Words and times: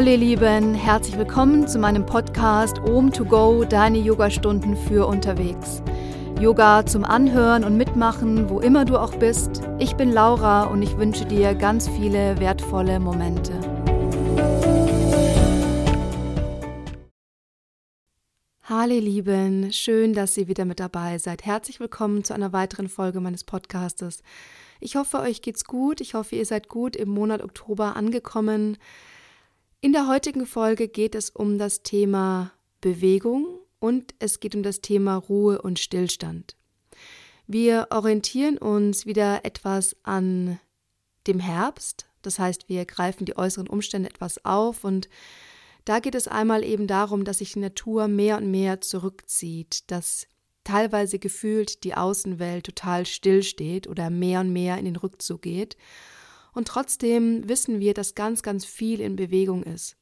Hallo 0.00 0.12
ihr 0.12 0.16
Lieben, 0.16 0.72
herzlich 0.72 1.18
willkommen 1.18 1.68
zu 1.68 1.78
meinem 1.78 2.06
Podcast 2.06 2.78
Om 2.78 3.12
to 3.12 3.22
Go, 3.22 3.64
deine 3.64 3.98
Yogastunden 3.98 4.74
für 4.74 5.06
unterwegs. 5.06 5.82
Yoga 6.40 6.86
zum 6.86 7.04
Anhören 7.04 7.64
und 7.64 7.76
Mitmachen, 7.76 8.48
wo 8.48 8.60
immer 8.60 8.86
du 8.86 8.96
auch 8.96 9.14
bist. 9.16 9.60
Ich 9.78 9.96
bin 9.96 10.10
Laura 10.10 10.64
und 10.64 10.80
ich 10.80 10.96
wünsche 10.96 11.26
dir 11.26 11.54
ganz 11.54 11.86
viele 11.86 12.40
wertvolle 12.40 12.98
Momente. 12.98 13.52
Hallo 18.62 18.94
ihr 18.94 19.02
Lieben, 19.02 19.70
schön, 19.70 20.14
dass 20.14 20.34
ihr 20.38 20.48
wieder 20.48 20.64
mit 20.64 20.80
dabei 20.80 21.18
seid. 21.18 21.44
Herzlich 21.44 21.78
willkommen 21.78 22.24
zu 22.24 22.32
einer 22.32 22.54
weiteren 22.54 22.88
Folge 22.88 23.20
meines 23.20 23.44
Podcastes. 23.44 24.22
Ich 24.80 24.96
hoffe, 24.96 25.20
euch 25.20 25.42
geht's 25.42 25.66
gut. 25.66 26.00
Ich 26.00 26.14
hoffe, 26.14 26.36
ihr 26.36 26.46
seid 26.46 26.68
gut 26.68 26.96
im 26.96 27.10
Monat 27.10 27.42
Oktober 27.42 27.96
angekommen. 27.96 28.78
In 29.82 29.92
der 29.94 30.08
heutigen 30.08 30.44
Folge 30.44 30.88
geht 30.88 31.14
es 31.14 31.30
um 31.30 31.56
das 31.56 31.82
Thema 31.82 32.52
Bewegung 32.82 33.46
und 33.78 34.14
es 34.18 34.38
geht 34.38 34.54
um 34.54 34.62
das 34.62 34.82
Thema 34.82 35.16
Ruhe 35.16 35.62
und 35.62 35.78
Stillstand. 35.78 36.54
Wir 37.46 37.86
orientieren 37.88 38.58
uns 38.58 39.06
wieder 39.06 39.42
etwas 39.46 39.96
an 40.02 40.60
dem 41.26 41.40
Herbst, 41.40 42.06
das 42.20 42.38
heißt, 42.38 42.68
wir 42.68 42.84
greifen 42.84 43.24
die 43.24 43.38
äußeren 43.38 43.68
Umstände 43.68 44.10
etwas 44.10 44.44
auf 44.44 44.84
und 44.84 45.08
da 45.86 46.00
geht 46.00 46.14
es 46.14 46.28
einmal 46.28 46.62
eben 46.62 46.86
darum, 46.86 47.24
dass 47.24 47.38
sich 47.38 47.54
die 47.54 47.60
Natur 47.60 48.06
mehr 48.06 48.36
und 48.36 48.50
mehr 48.50 48.82
zurückzieht, 48.82 49.90
dass 49.90 50.26
teilweise 50.62 51.18
gefühlt 51.18 51.84
die 51.84 51.94
Außenwelt 51.94 52.66
total 52.66 53.06
stillsteht 53.06 53.86
oder 53.86 54.10
mehr 54.10 54.40
und 54.40 54.52
mehr 54.52 54.76
in 54.76 54.84
den 54.84 54.96
Rückzug 54.96 55.40
geht 55.40 55.78
und 56.52 56.68
trotzdem 56.68 57.48
wissen 57.48 57.80
wir, 57.80 57.94
dass 57.94 58.14
ganz, 58.14 58.42
ganz 58.42 58.64
viel 58.64 59.00
in 59.00 59.16
Bewegung 59.16 59.62
ist. 59.62 59.96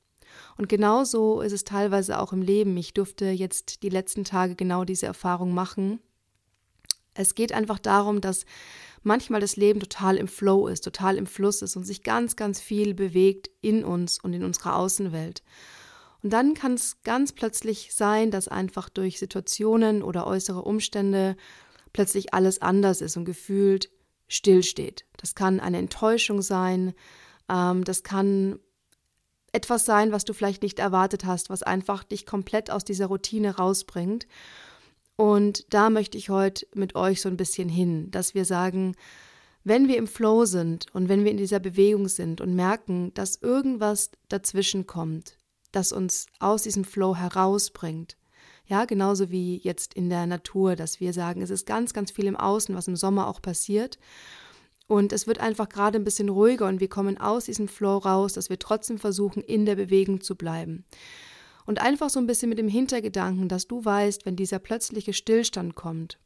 Und 0.57 0.69
genauso 0.69 1.41
ist 1.41 1.53
es 1.53 1.65
teilweise 1.65 2.21
auch 2.21 2.33
im 2.33 2.43
Leben. 2.43 2.77
Ich 2.77 2.95
durfte 2.95 3.27
jetzt 3.27 3.83
die 3.83 3.89
letzten 3.89 4.25
Tage 4.25 4.55
genau 4.55 4.85
diese 4.85 5.07
Erfahrung 5.07 5.55
machen. 5.55 6.01
Es 7.15 7.35
geht 7.35 7.53
einfach 7.53 7.79
darum, 7.79 8.21
dass 8.21 8.45
manchmal 9.03 9.41
das 9.41 9.57
Leben 9.57 9.81
total 9.81 10.17
im 10.17 10.29
Flow 10.29 10.69
ist, 10.69 10.85
total 10.85 11.17
im 11.17 11.27
Fluss 11.27 11.63
ist 11.63 11.77
und 11.77 11.85
sich 11.85 12.03
ganz, 12.03 12.37
ganz 12.37 12.61
viel 12.61 12.95
bewegt 12.95 13.51
in 13.61 13.85
uns 13.85 14.19
und 14.21 14.33
in 14.33 14.45
unserer 14.45 14.77
Außenwelt. 14.77 15.43
Und 16.23 16.33
dann 16.33 16.55
kann 16.55 16.75
es 16.75 17.03
ganz 17.03 17.33
plötzlich 17.33 17.95
sein, 17.95 18.31
dass 18.31 18.49
einfach 18.49 18.89
durch 18.89 19.19
Situationen 19.19 20.03
oder 20.03 20.27
äußere 20.27 20.63
Umstände 20.63 21.37
plötzlich 21.93 22.35
alles 22.35 22.61
anders 22.61 23.01
ist 23.01 23.17
und 23.17 23.25
gefühlt 23.25 23.91
stillsteht. 24.29 25.05
Das 25.17 25.35
kann 25.35 25.61
eine 25.61 25.79
Enttäuschung 25.79 26.43
sein, 26.43 26.95
ähm, 27.49 27.85
das 27.85 28.03
kann 28.03 28.59
etwas 29.53 29.85
sein, 29.85 30.13
was 30.13 30.25
du 30.25 30.35
vielleicht 30.35 30.63
nicht 30.63 30.79
erwartet 30.79 31.25
hast, 31.25 31.51
was 31.51 31.63
einfach 31.63 32.05
dich 32.05 32.27
komplett 32.27 32.71
aus 32.71 32.85
dieser 32.85 33.07
Routine 33.07 33.57
rausbringt. 33.57 34.27
Und 35.17 35.67
da 35.73 35.91
möchte 35.91 36.19
ich 36.19 36.31
heute 36.31 36.67
mit 36.75 36.95
euch 36.95 37.21
so 37.21 37.29
ein 37.29 37.37
bisschen 37.37 37.69
hin, 37.69 38.11
dass 38.11 38.35
wir 38.35 38.45
sagen, 38.45 38.95
wenn 39.65 39.89
wir 39.89 39.97
im 39.97 40.07
Flow 40.07 40.45
sind 40.45 40.87
und 40.95 41.09
wenn 41.09 41.25
wir 41.25 41.31
in 41.31 41.37
dieser 41.37 41.61
Bewegung 41.61 42.09
sind 42.09 42.41
und 42.41 42.55
merken, 42.55 43.13
dass 43.15 43.37
irgendwas 43.37 44.11
dazwischen 44.29 44.87
kommt, 44.87 45.37
das 45.73 45.93
uns 45.93 46.27
aus 46.39 46.63
diesem 46.63 46.85
Flow 46.85 47.17
herausbringt, 47.17 48.17
ja, 48.69 48.85
genauso 48.85 49.31
wie 49.31 49.59
jetzt 49.63 49.95
in 49.95 50.11
der 50.11 50.27
Natur, 50.27 50.77
dass 50.77 51.01
wir 51.01 51.13
sagen, 51.13 51.41
es 51.41 51.51
ist 51.51 51.67
ganz, 51.67 51.95
ganz 51.95 52.11
viel 52.11 52.27
im 52.27 52.37
Außen, 52.37 52.75
was 52.75 52.87
im 52.87 52.97
Sommer 52.97 53.27
auch 53.27 53.41
passiert. 53.41 53.99
Und 54.87 55.13
es 55.13 55.27
wird 55.27 55.41
einfach 55.41 55.69
gerade 55.69 55.99
ein 55.99 56.05
bisschen 56.05 56.29
ruhiger 56.29 56.67
und 56.67 56.81
wir 56.81 56.89
kommen 56.89 57.19
aus 57.19 57.47
diesem 57.47 57.69
Flow 57.69 57.99
raus, 57.99 58.35
dass 58.35 58.51
wir 58.51 58.59
trotzdem 58.59 58.99
versuchen, 58.99 59.43
in 59.43 59.67
der 59.67 59.77
Bewegung 59.77 60.21
zu 60.21 60.35
bleiben. 60.35 60.85
Und 61.67 61.81
einfach 61.81 62.09
so 62.09 62.19
ein 62.19 62.27
bisschen 62.27 62.49
mit 62.49 62.59
dem 62.59 62.69
Hintergedanken, 62.69 63.49
dass 63.49 63.67
du 63.67 63.85
weißt, 63.85 64.25
wenn 64.25 64.37
dieser 64.37 64.59
plötzliche 64.59 65.13
Stillstand 65.13 65.75
kommt, 65.75 66.19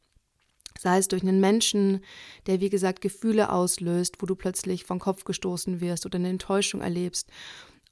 sei 0.79 0.97
es 0.97 1.07
durch 1.07 1.23
einen 1.23 1.39
Menschen, 1.39 2.01
der 2.47 2.61
wie 2.61 2.69
gesagt 2.69 3.01
Gefühle 3.01 3.51
auslöst, 3.51 4.21
wo 4.21 4.25
du 4.25 4.35
plötzlich 4.35 4.85
vom 4.85 4.99
Kopf 4.99 5.23
gestoßen 5.23 5.81
wirst 5.81 6.05
oder 6.05 6.17
eine 6.17 6.29
Enttäuschung 6.29 6.81
erlebst 6.81 7.29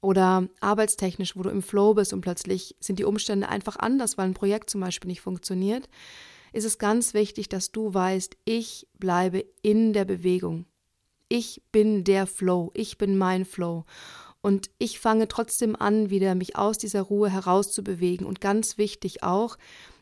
oder 0.02 0.48
arbeitstechnisch, 0.60 1.36
wo 1.36 1.42
du 1.42 1.48
im 1.48 1.62
Flow 1.62 1.94
bist 1.94 2.12
und 2.12 2.20
plötzlich 2.20 2.76
sind 2.80 2.98
die 2.98 3.04
Umstände 3.04 3.48
einfach 3.48 3.76
anders, 3.76 4.18
weil 4.18 4.26
ein 4.26 4.34
Projekt 4.34 4.68
zum 4.68 4.82
Beispiel 4.82 5.08
nicht 5.08 5.22
funktioniert, 5.22 5.88
ist 6.52 6.64
es 6.64 6.78
ganz 6.78 7.14
wichtig, 7.14 7.48
dass 7.48 7.72
du 7.72 7.94
weißt, 7.94 8.36
ich 8.44 8.86
bleibe 8.98 9.46
in 9.62 9.94
der 9.94 10.04
Bewegung. 10.04 10.66
Ich 11.28 11.62
bin 11.72 12.04
der 12.04 12.26
Flow, 12.26 12.70
ich 12.74 12.98
bin 12.98 13.16
mein 13.16 13.46
Flow. 13.46 13.86
Und 14.42 14.70
ich 14.78 14.98
fange 14.98 15.28
trotzdem 15.28 15.76
an, 15.76 16.10
wieder 16.10 16.34
mich 16.34 16.56
aus 16.56 16.76
dieser 16.76 17.02
Ruhe 17.02 17.30
herauszubewegen. 17.30 18.26
Und 18.26 18.40
ganz 18.40 18.76
wichtig 18.76 19.22
auch, 19.22 19.56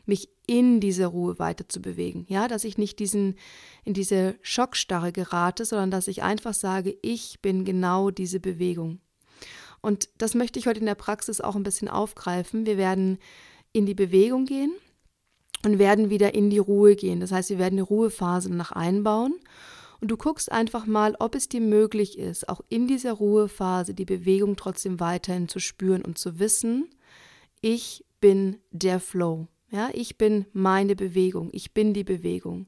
mich 0.06 0.30
in 0.46 0.80
diese 0.80 1.06
Ruhe 1.06 1.38
weiter 1.38 1.68
zu 1.68 1.80
bewegen. 1.80 2.24
Ja, 2.26 2.48
dass 2.48 2.64
ich 2.64 2.78
nicht 2.78 2.98
diesen, 2.98 3.36
in 3.84 3.92
diese 3.92 4.36
Schockstarre 4.40 5.12
gerate, 5.12 5.66
sondern 5.66 5.90
dass 5.90 6.08
ich 6.08 6.22
einfach 6.22 6.54
sage, 6.54 6.96
ich 7.02 7.40
bin 7.42 7.64
genau 7.64 8.10
diese 8.10 8.40
Bewegung. 8.40 8.98
Und 9.82 10.08
das 10.18 10.34
möchte 10.34 10.58
ich 10.58 10.66
heute 10.66 10.80
in 10.80 10.86
der 10.86 10.94
Praxis 10.94 11.40
auch 11.40 11.56
ein 11.56 11.62
bisschen 11.62 11.88
aufgreifen. 11.88 12.66
Wir 12.66 12.76
werden 12.76 13.18
in 13.72 13.86
die 13.86 13.94
Bewegung 13.94 14.44
gehen 14.44 14.72
und 15.64 15.78
werden 15.78 16.10
wieder 16.10 16.34
in 16.34 16.50
die 16.50 16.58
Ruhe 16.58 16.96
gehen. 16.96 17.20
Das 17.20 17.32
heißt, 17.32 17.50
wir 17.50 17.58
werden 17.58 17.74
eine 17.74 17.82
Ruhephase 17.82 18.52
nach 18.52 18.72
einbauen. 18.72 19.34
Und 20.00 20.10
du 20.10 20.16
guckst 20.16 20.50
einfach 20.50 20.86
mal, 20.86 21.14
ob 21.18 21.34
es 21.34 21.48
dir 21.48 21.60
möglich 21.60 22.18
ist, 22.18 22.48
auch 22.48 22.62
in 22.68 22.86
dieser 22.86 23.12
Ruhephase 23.12 23.92
die 23.92 24.06
Bewegung 24.06 24.56
trotzdem 24.56 24.98
weiterhin 24.98 25.48
zu 25.48 25.58
spüren 25.58 26.02
und 26.02 26.16
zu 26.16 26.38
wissen, 26.38 26.88
ich 27.60 28.04
bin 28.20 28.58
der 28.70 29.00
Flow. 29.00 29.48
Ja, 29.70 29.90
ich 29.92 30.16
bin 30.18 30.46
meine 30.52 30.96
Bewegung. 30.96 31.50
Ich 31.52 31.74
bin 31.74 31.94
die 31.94 32.04
Bewegung. 32.04 32.66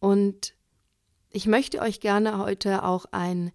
Und 0.00 0.54
ich 1.30 1.46
möchte 1.46 1.80
euch 1.80 2.00
gerne 2.00 2.38
heute 2.38 2.82
auch 2.82 3.06
ein 3.12 3.52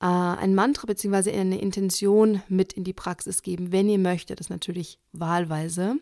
äh, 0.00 0.06
ein 0.06 0.54
Mantra 0.54 0.86
bzw. 0.86 1.32
eine 1.32 1.60
Intention 1.60 2.42
mit 2.48 2.72
in 2.72 2.84
die 2.84 2.92
Praxis 2.92 3.42
geben, 3.42 3.72
wenn 3.72 3.88
ihr 3.88 3.98
möchtet, 3.98 4.40
das 4.40 4.46
ist 4.46 4.50
natürlich 4.50 4.98
wahlweise. 5.12 5.96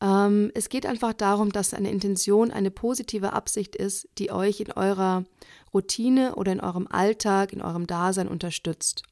Ähm, 0.00 0.50
es 0.54 0.68
geht 0.68 0.84
einfach 0.84 1.14
darum, 1.14 1.52
dass 1.52 1.72
eine 1.72 1.90
Intention 1.90 2.50
eine 2.50 2.70
positive 2.70 3.32
Absicht 3.32 3.76
ist, 3.76 4.08
die 4.18 4.30
euch 4.30 4.60
in 4.60 4.72
eurer 4.72 5.24
Routine 5.72 6.34
oder 6.34 6.52
in 6.52 6.60
eurem 6.60 6.86
Alltag, 6.88 7.52
in 7.52 7.62
eurem 7.62 7.86
Dasein 7.86 8.28
unterstützt. 8.28 9.04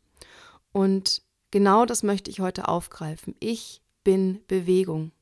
Und 0.73 1.23
genau 1.51 1.87
das 1.87 2.03
möchte 2.03 2.31
ich 2.31 2.41
heute 2.41 2.69
aufgreifen. 2.69 3.35
Ich 3.41 3.81
bin 4.03 4.41
Bewegung. 4.49 5.13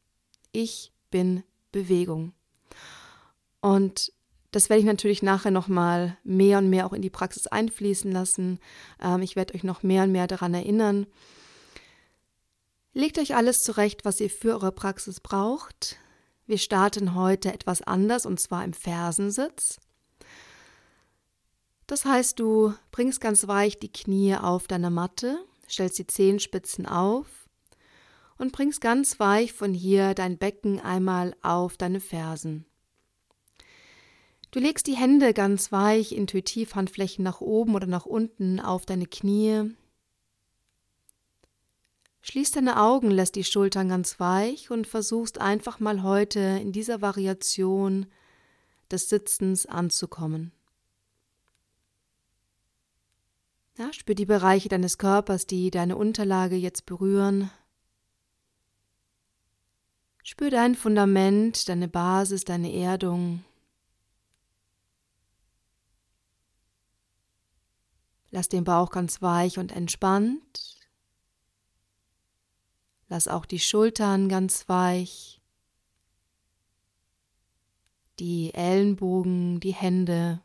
Ich 0.51 0.93
bin 1.11 1.45
Bewegung. 1.71 2.33
Und 3.61 4.13
das 4.53 4.69
werde 4.69 4.81
ich 4.81 4.87
natürlich 4.87 5.23
nachher 5.23 5.51
nochmal 5.51 6.17
mehr 6.23 6.59
und 6.59 6.71
mehr 6.71 6.87
auch 6.87 6.93
in 6.93 7.03
die 7.03 7.11
Praxis 7.11 7.47
einfließen 7.47 8.13
lassen. 8.13 8.61
Ähm, 9.03 9.23
ich 9.23 9.35
werde 9.35 9.55
euch 9.55 9.65
noch 9.65 9.83
mehr 9.83 10.05
und 10.05 10.13
mehr 10.13 10.27
daran 10.27 10.55
erinnern. 10.55 11.07
Legt 12.93 13.19
euch 13.19 13.35
alles 13.35 13.63
zurecht, 13.63 14.05
was 14.05 14.21
ihr 14.21 14.29
für 14.29 14.53
eure 14.53 14.71
Praxis 14.71 15.21
braucht. 15.21 15.97
Wir 16.47 16.59
starten 16.59 17.15
heute 17.15 17.53
etwas 17.53 17.81
anders 17.81 18.27
und 18.27 18.39
zwar 18.39 18.63
im 18.65 18.75
Fersensitz. 18.75 19.81
Das 21.87 22.05
heißt, 22.05 22.39
du 22.39 22.75
bringst 22.91 23.23
ganz 23.23 23.49
weich 23.49 23.79
die 23.79 23.91
Knie 23.93 24.37
auf 24.37 24.67
deine 24.69 24.91
Matte, 24.91 25.39
stellst 25.69 25.99
die 25.99 26.07
Zehenspitzen 26.07 26.85
auf 26.85 27.27
und 28.37 28.53
bringst 28.53 28.83
ganz 28.83 29.19
weich 29.19 29.55
von 29.55 29.73
hier 29.73 30.13
dein 30.15 30.37
Becken 30.37 30.79
einmal 30.79 31.35
auf 31.41 31.79
deine 31.79 32.01
Fersen. 32.01 32.67
Du 34.53 34.61
legst 34.61 34.87
die 34.87 34.97
Hände 34.97 35.33
ganz 35.33 35.73
weich, 35.73 36.13
intuitiv 36.13 36.75
Handflächen 36.75 37.25
nach 37.25 37.41
oben 37.41 37.75
oder 37.75 37.87
nach 37.87 38.05
unten 38.05 38.61
auf 38.61 38.85
deine 38.85 39.07
Knie. 39.07 39.75
Schließ 42.21 42.53
deine 42.53 42.79
Augen, 42.79 43.11
lässt 43.11 43.35
die 43.35 43.45
Schultern 43.45 43.89
ganz 43.89 44.21
weich 44.21 44.71
und 44.71 44.87
versuchst 44.87 45.41
einfach 45.41 45.81
mal 45.81 46.03
heute 46.03 46.39
in 46.39 46.71
dieser 46.71 47.01
Variation 47.01 48.07
des 48.91 49.09
Sitzens 49.09 49.65
anzukommen. 49.65 50.53
Ja, 53.79 53.91
spür 53.95 54.15
die 54.15 54.27
Bereiche 54.27 54.69
deines 54.69 54.99
Körpers, 54.99 55.47
die 55.47 55.71
deine 55.71 55.97
Unterlage 55.97 56.57
jetzt 56.57 56.85
berühren. 56.85 57.51
Spür 60.23 60.51
dein 60.51 60.75
Fundament, 60.75 61.71
deine 61.71 61.89
Basis, 61.89 62.45
deine 62.45 62.71
Erdung. 62.71 63.43
Lass 68.35 68.49
den 68.49 68.65
Bauch 68.65 68.91
ganz 68.91 69.21
weich 69.21 69.59
und 69.59 69.73
entspannt. 69.73 70.81
Lass 73.09 73.29
auch 73.29 73.45
die 73.45 73.59
Schultern 73.59 74.31
ganz 74.31 74.71
weich, 74.71 75.43
die 78.19 78.55
Ellenbogen, 78.55 79.61
die 79.61 79.75
Hände. 79.75 80.41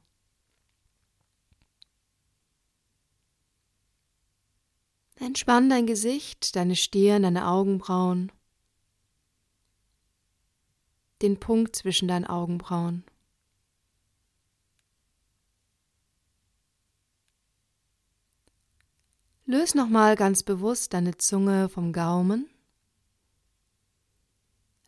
Entspann 5.15 5.69
dein 5.69 5.87
Gesicht, 5.87 6.57
deine 6.57 6.75
Stirn, 6.75 7.23
deine 7.23 7.47
Augenbrauen, 7.47 8.33
den 11.21 11.39
Punkt 11.39 11.73
zwischen 11.77 12.09
deinen 12.09 12.25
Augenbrauen. 12.25 13.05
Löse 19.49 19.77
nochmal 19.77 20.17
ganz 20.17 20.43
bewusst 20.43 20.93
deine 20.93 21.17
Zunge 21.17 21.69
vom 21.69 21.93
Gaumen. 21.93 22.49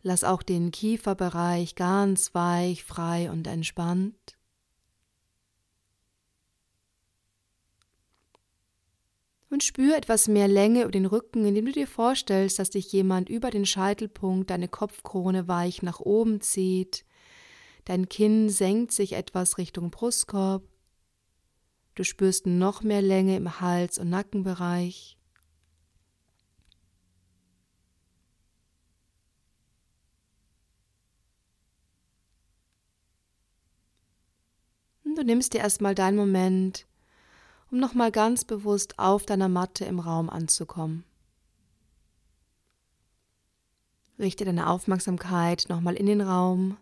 Lass 0.02 0.22
auch 0.22 0.42
den 0.42 0.70
Kieferbereich 0.70 1.74
ganz 1.74 2.34
weich, 2.34 2.84
frei 2.84 3.30
und 3.30 3.46
entspannt. 3.46 4.36
und 9.50 9.64
spür 9.64 9.96
etwas 9.96 10.28
mehr 10.28 10.48
Länge 10.48 10.82
über 10.82 10.92
den 10.92 11.06
Rücken, 11.06 11.44
indem 11.44 11.66
du 11.66 11.72
dir 11.72 11.88
vorstellst, 11.88 12.58
dass 12.58 12.70
dich 12.70 12.92
jemand 12.92 13.28
über 13.28 13.50
den 13.50 13.66
Scheitelpunkt 13.66 14.48
deine 14.48 14.68
Kopfkrone 14.68 15.48
weich 15.48 15.82
nach 15.82 15.98
oben 15.98 16.40
zieht. 16.40 17.04
Dein 17.84 18.08
Kinn 18.08 18.48
senkt 18.48 18.92
sich 18.92 19.14
etwas 19.14 19.58
Richtung 19.58 19.90
Brustkorb. 19.90 20.62
Du 22.00 22.04
spürst 22.04 22.46
noch 22.46 22.82
mehr 22.82 23.02
Länge 23.02 23.36
im 23.36 23.60
Hals- 23.60 23.98
und 23.98 24.08
Nackenbereich. 24.08 25.18
Und 35.04 35.16
du 35.16 35.24
nimmst 35.24 35.52
dir 35.52 35.58
erstmal 35.58 35.94
deinen 35.94 36.16
Moment, 36.16 36.86
um 37.70 37.78
nochmal 37.78 38.10
ganz 38.10 38.46
bewusst 38.46 38.98
auf 38.98 39.26
deiner 39.26 39.50
Matte 39.50 39.84
im 39.84 39.98
Raum 39.98 40.30
anzukommen. 40.30 41.04
Richte 44.18 44.46
deine 44.46 44.70
Aufmerksamkeit 44.70 45.66
nochmal 45.68 45.96
in 45.96 46.06
den 46.06 46.22
Raum. 46.22 46.78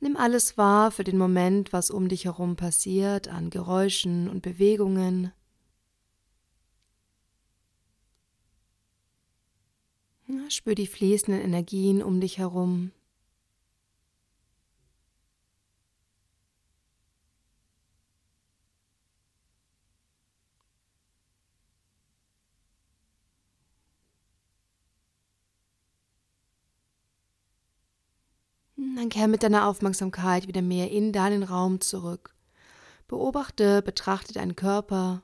Nimm 0.00 0.16
alles 0.16 0.56
wahr 0.56 0.90
für 0.90 1.04
den 1.04 1.18
Moment, 1.18 1.72
was 1.74 1.90
um 1.90 2.08
dich 2.08 2.24
herum 2.24 2.56
passiert, 2.56 3.28
an 3.28 3.50
Geräuschen 3.50 4.30
und 4.30 4.40
Bewegungen. 4.40 5.32
Spür 10.48 10.74
die 10.74 10.86
fließenden 10.86 11.42
Energien 11.42 12.02
um 12.02 12.20
dich 12.20 12.38
herum. 12.38 12.92
Dann 29.00 29.08
kehr 29.08 29.28
mit 29.28 29.42
deiner 29.42 29.66
Aufmerksamkeit 29.66 30.46
wieder 30.46 30.60
mehr 30.60 30.90
in 30.90 31.10
deinen 31.10 31.42
Raum 31.42 31.80
zurück. 31.80 32.34
Beobachte, 33.08 33.80
betrachte 33.80 34.34
deinen 34.34 34.56
Körper. 34.56 35.22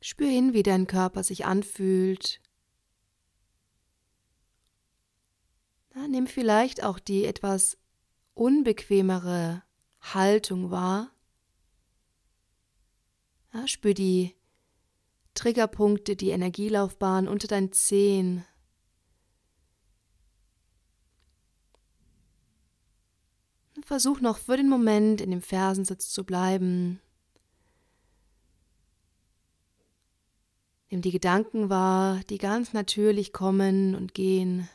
Spür 0.00 0.28
hin, 0.28 0.54
wie 0.54 0.62
dein 0.62 0.86
Körper 0.86 1.22
sich 1.22 1.44
anfühlt. 1.44 2.40
Na, 5.94 6.08
nimm 6.08 6.26
vielleicht 6.26 6.82
auch 6.82 6.98
die 6.98 7.26
etwas 7.26 7.76
unbequemere 8.32 9.62
Haltung 10.00 10.70
wahr. 10.70 11.10
Ja, 13.52 13.68
spür 13.68 13.92
die 13.92 14.34
Triggerpunkte, 15.34 16.16
die 16.16 16.30
Energielaufbahn 16.30 17.28
unter 17.28 17.46
deinen 17.46 17.72
Zehen. 17.72 18.46
Versuch 23.86 24.20
noch 24.20 24.38
für 24.38 24.56
den 24.56 24.68
Moment 24.68 25.20
in 25.20 25.30
dem 25.30 25.40
Fersensitz 25.40 26.10
zu 26.10 26.24
bleiben. 26.24 27.00
Nimm 30.90 31.02
die 31.02 31.12
Gedanken 31.12 31.70
wahr, 31.70 32.20
die 32.28 32.38
ganz 32.38 32.72
natürlich 32.72 33.32
kommen 33.32 33.94
und 33.94 34.12
gehen. 34.12 34.68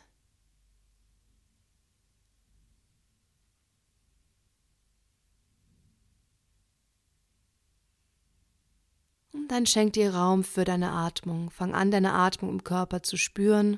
Und 9.33 9.51
dann 9.51 9.65
schenk 9.65 9.91
dir 9.91 10.15
Raum 10.15 10.45
für 10.45 10.63
deine 10.63 10.91
Atmung. 10.91 11.49
Fang 11.49 11.75
an, 11.75 11.91
deine 11.91 12.13
Atmung 12.13 12.51
im 12.51 12.63
Körper 12.63 13.03
zu 13.03 13.17
spüren. 13.17 13.77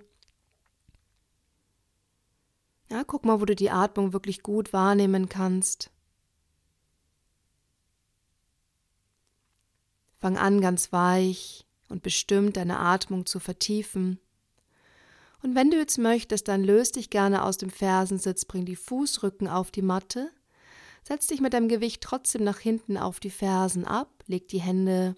Ja, 2.93 3.03
guck 3.03 3.25
mal, 3.25 3.41
wo 3.41 3.45
du 3.45 3.55
die 3.55 3.71
Atmung 3.71 4.13
wirklich 4.13 4.43
gut 4.43 4.71
wahrnehmen 4.71 5.27
kannst. 5.27 5.89
Fang 10.19 10.37
an, 10.37 10.61
ganz 10.61 10.91
weich 10.91 11.65
und 11.89 12.03
bestimmt 12.03 12.55
deine 12.55 12.77
Atmung 12.77 13.25
zu 13.25 13.39
vertiefen. 13.39 14.19
Und 15.41 15.55
wenn 15.55 15.71
du 15.71 15.77
jetzt 15.77 15.97
möchtest, 15.97 16.47
dann 16.47 16.63
löst 16.63 16.95
dich 16.95 17.09
gerne 17.09 17.43
aus 17.43 17.57
dem 17.57 17.71
Fersensitz, 17.71 18.45
bring 18.45 18.63
die 18.63 18.75
Fußrücken 18.75 19.47
auf 19.47 19.71
die 19.71 19.81
Matte, 19.81 20.29
setz 21.01 21.25
dich 21.25 21.41
mit 21.41 21.53
deinem 21.55 21.69
Gewicht 21.69 22.03
trotzdem 22.03 22.43
nach 22.43 22.59
hinten 22.59 22.99
auf 22.99 23.19
die 23.19 23.31
Fersen 23.31 23.85
ab, 23.85 24.23
leg 24.27 24.47
die 24.49 24.61
Hände 24.61 25.15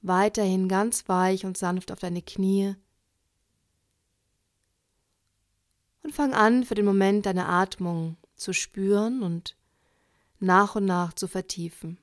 weiterhin 0.00 0.68
ganz 0.68 1.08
weich 1.08 1.44
und 1.44 1.58
sanft 1.58 1.90
auf 1.90 1.98
deine 1.98 2.22
Knie 2.22 2.76
und 6.08 6.14
fang 6.14 6.32
an, 6.32 6.64
für 6.64 6.74
den 6.74 6.86
Moment 6.86 7.26
deine 7.26 7.46
Atmung 7.46 8.16
zu 8.34 8.54
spüren 8.54 9.22
und 9.22 9.58
nach 10.40 10.74
und 10.74 10.86
nach 10.86 11.12
zu 11.12 11.28
vertiefen. 11.28 11.98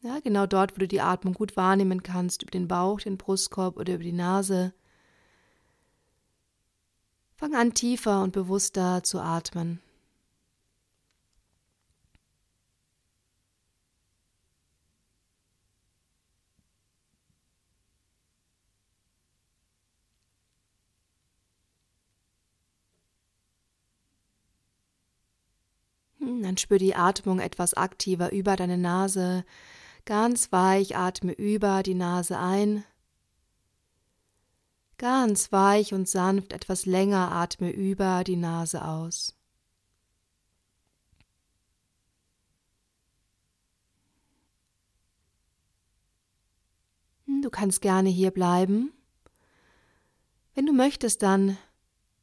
Ja, 0.00 0.20
genau 0.20 0.46
dort, 0.46 0.74
wo 0.74 0.78
du 0.78 0.88
die 0.88 1.02
Atmung 1.02 1.34
gut 1.34 1.54
wahrnehmen 1.54 2.02
kannst, 2.02 2.42
über 2.42 2.50
den 2.50 2.68
Bauch, 2.68 3.00
den 3.00 3.18
Brustkorb 3.18 3.76
oder 3.76 3.96
über 3.96 4.02
die 4.02 4.12
Nase. 4.12 4.72
Fang 7.36 7.54
an, 7.54 7.74
tiefer 7.74 8.22
und 8.22 8.32
bewusster 8.32 9.02
zu 9.02 9.20
atmen. 9.20 9.82
Dann 26.40 26.56
spür 26.56 26.78
die 26.78 26.94
Atmung 26.94 27.40
etwas 27.40 27.74
aktiver 27.74 28.32
über 28.32 28.56
deine 28.56 28.78
Nase. 28.78 29.44
Ganz 30.04 30.52
weich 30.52 30.96
atme 30.96 31.32
über 31.32 31.82
die 31.82 31.94
Nase 31.94 32.38
ein. 32.38 32.84
Ganz 34.98 35.50
weich 35.50 35.92
und 35.92 36.08
sanft 36.08 36.52
etwas 36.52 36.86
länger 36.86 37.32
atme 37.32 37.70
über 37.70 38.22
die 38.22 38.36
Nase 38.36 38.84
aus. 38.84 39.34
Du 47.42 47.50
kannst 47.50 47.82
gerne 47.82 48.08
hier 48.08 48.30
bleiben. 48.30 48.92
Wenn 50.54 50.66
du 50.66 50.72
möchtest, 50.72 51.22
dann 51.22 51.58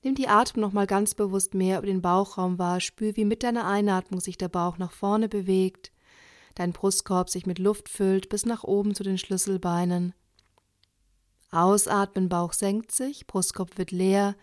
Nimm 0.01 0.15
die 0.15 0.29
Atmung 0.29 0.61
nochmal 0.61 0.87
ganz 0.87 1.13
bewusst 1.13 1.53
mehr 1.53 1.79
über 1.79 1.87
den 1.87 2.01
Bauchraum 2.01 2.57
wahr. 2.57 2.79
Spür, 2.79 3.15
wie 3.17 3.25
mit 3.25 3.43
deiner 3.43 3.67
Einatmung 3.67 4.21
sich 4.21 4.37
der 4.37 4.47
Bauch 4.47 4.77
nach 4.77 4.91
vorne 4.91 5.27
bewegt, 5.27 5.91
dein 6.55 6.71
Brustkorb 6.71 7.29
sich 7.29 7.45
mit 7.45 7.59
Luft 7.59 7.89
füllt 7.89 8.29
bis 8.29 8.45
nach 8.45 8.63
oben 8.63 8.95
zu 8.95 9.03
den 9.03 9.17
Schlüsselbeinen. 9.17 10.13
Ausatmen, 11.51 12.29
Bauch 12.29 12.53
senkt 12.53 12.91
sich, 12.91 13.27
Brustkorb 13.27 13.77
wird 13.77 13.91
leer, 13.91 14.35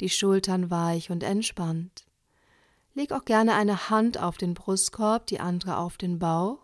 die 0.00 0.08
Schultern 0.08 0.70
weich 0.70 1.10
und 1.10 1.22
entspannt. 1.22 2.04
Leg 2.94 3.12
auch 3.12 3.24
gerne 3.24 3.54
eine 3.54 3.88
Hand 3.88 4.18
auf 4.18 4.36
den 4.36 4.54
Brustkorb, 4.54 5.26
die 5.26 5.40
andere 5.40 5.78
auf 5.78 5.96
den 5.96 6.18
Bauch. 6.18 6.58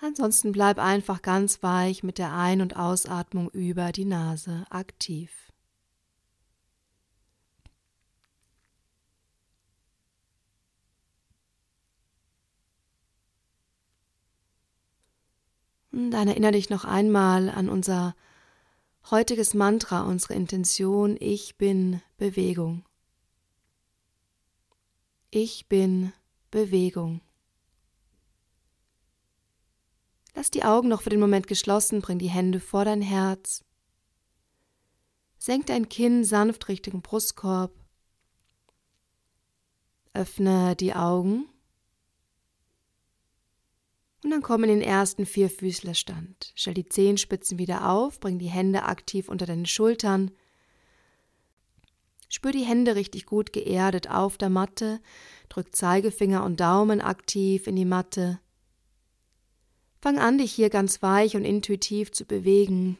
Ansonsten 0.00 0.52
bleib 0.52 0.78
einfach 0.78 1.20
ganz 1.20 1.62
weich 1.62 2.02
mit 2.02 2.18
der 2.18 2.32
Ein- 2.32 2.60
und 2.60 2.76
Ausatmung 2.76 3.50
über 3.50 3.92
die 3.92 4.04
Nase 4.04 4.64
aktiv. 4.70 5.41
Dann 15.92 16.26
erinnere 16.26 16.52
dich 16.52 16.70
noch 16.70 16.86
einmal 16.86 17.50
an 17.50 17.68
unser 17.68 18.16
heutiges 19.10 19.52
Mantra, 19.52 20.02
unsere 20.04 20.34
Intention, 20.34 21.16
ich 21.20 21.56
bin 21.58 22.00
Bewegung. 22.16 22.84
Ich 25.30 25.68
bin 25.68 26.12
Bewegung. 26.50 27.20
Lass 30.34 30.50
die 30.50 30.64
Augen 30.64 30.88
noch 30.88 31.02
für 31.02 31.10
den 31.10 31.20
Moment 31.20 31.46
geschlossen, 31.46 32.00
bring 32.00 32.18
die 32.18 32.30
Hände 32.30 32.58
vor 32.58 32.86
dein 32.86 33.02
Herz. 33.02 33.62
Senk 35.36 35.66
dein 35.66 35.90
Kinn 35.90 36.24
sanft 36.24 36.68
Richtung 36.68 37.02
Brustkorb. 37.02 37.72
Öffne 40.14 40.74
die 40.74 40.94
Augen. 40.94 41.51
Und 44.24 44.30
dann 44.30 44.42
komm 44.42 44.64
in 44.64 44.70
den 44.70 44.82
ersten 44.82 45.26
Vierfüßlerstand. 45.26 46.52
Stell 46.54 46.74
die 46.74 46.88
Zehenspitzen 46.88 47.58
wieder 47.58 47.90
auf, 47.90 48.20
bring 48.20 48.38
die 48.38 48.50
Hände 48.50 48.84
aktiv 48.84 49.28
unter 49.28 49.46
deine 49.46 49.66
Schultern. 49.66 50.30
Spür 52.28 52.52
die 52.52 52.64
Hände 52.64 52.94
richtig 52.94 53.26
gut 53.26 53.52
geerdet 53.52 54.08
auf 54.08 54.38
der 54.38 54.48
Matte. 54.48 55.00
Drück 55.48 55.74
Zeigefinger 55.74 56.44
und 56.44 56.60
Daumen 56.60 57.00
aktiv 57.00 57.66
in 57.66 57.76
die 57.76 57.84
Matte. 57.84 58.40
Fang 60.00 60.18
an, 60.18 60.38
dich 60.38 60.52
hier 60.52 60.70
ganz 60.70 61.02
weich 61.02 61.36
und 61.36 61.44
intuitiv 61.44 62.10
zu 62.10 62.24
bewegen. 62.24 62.98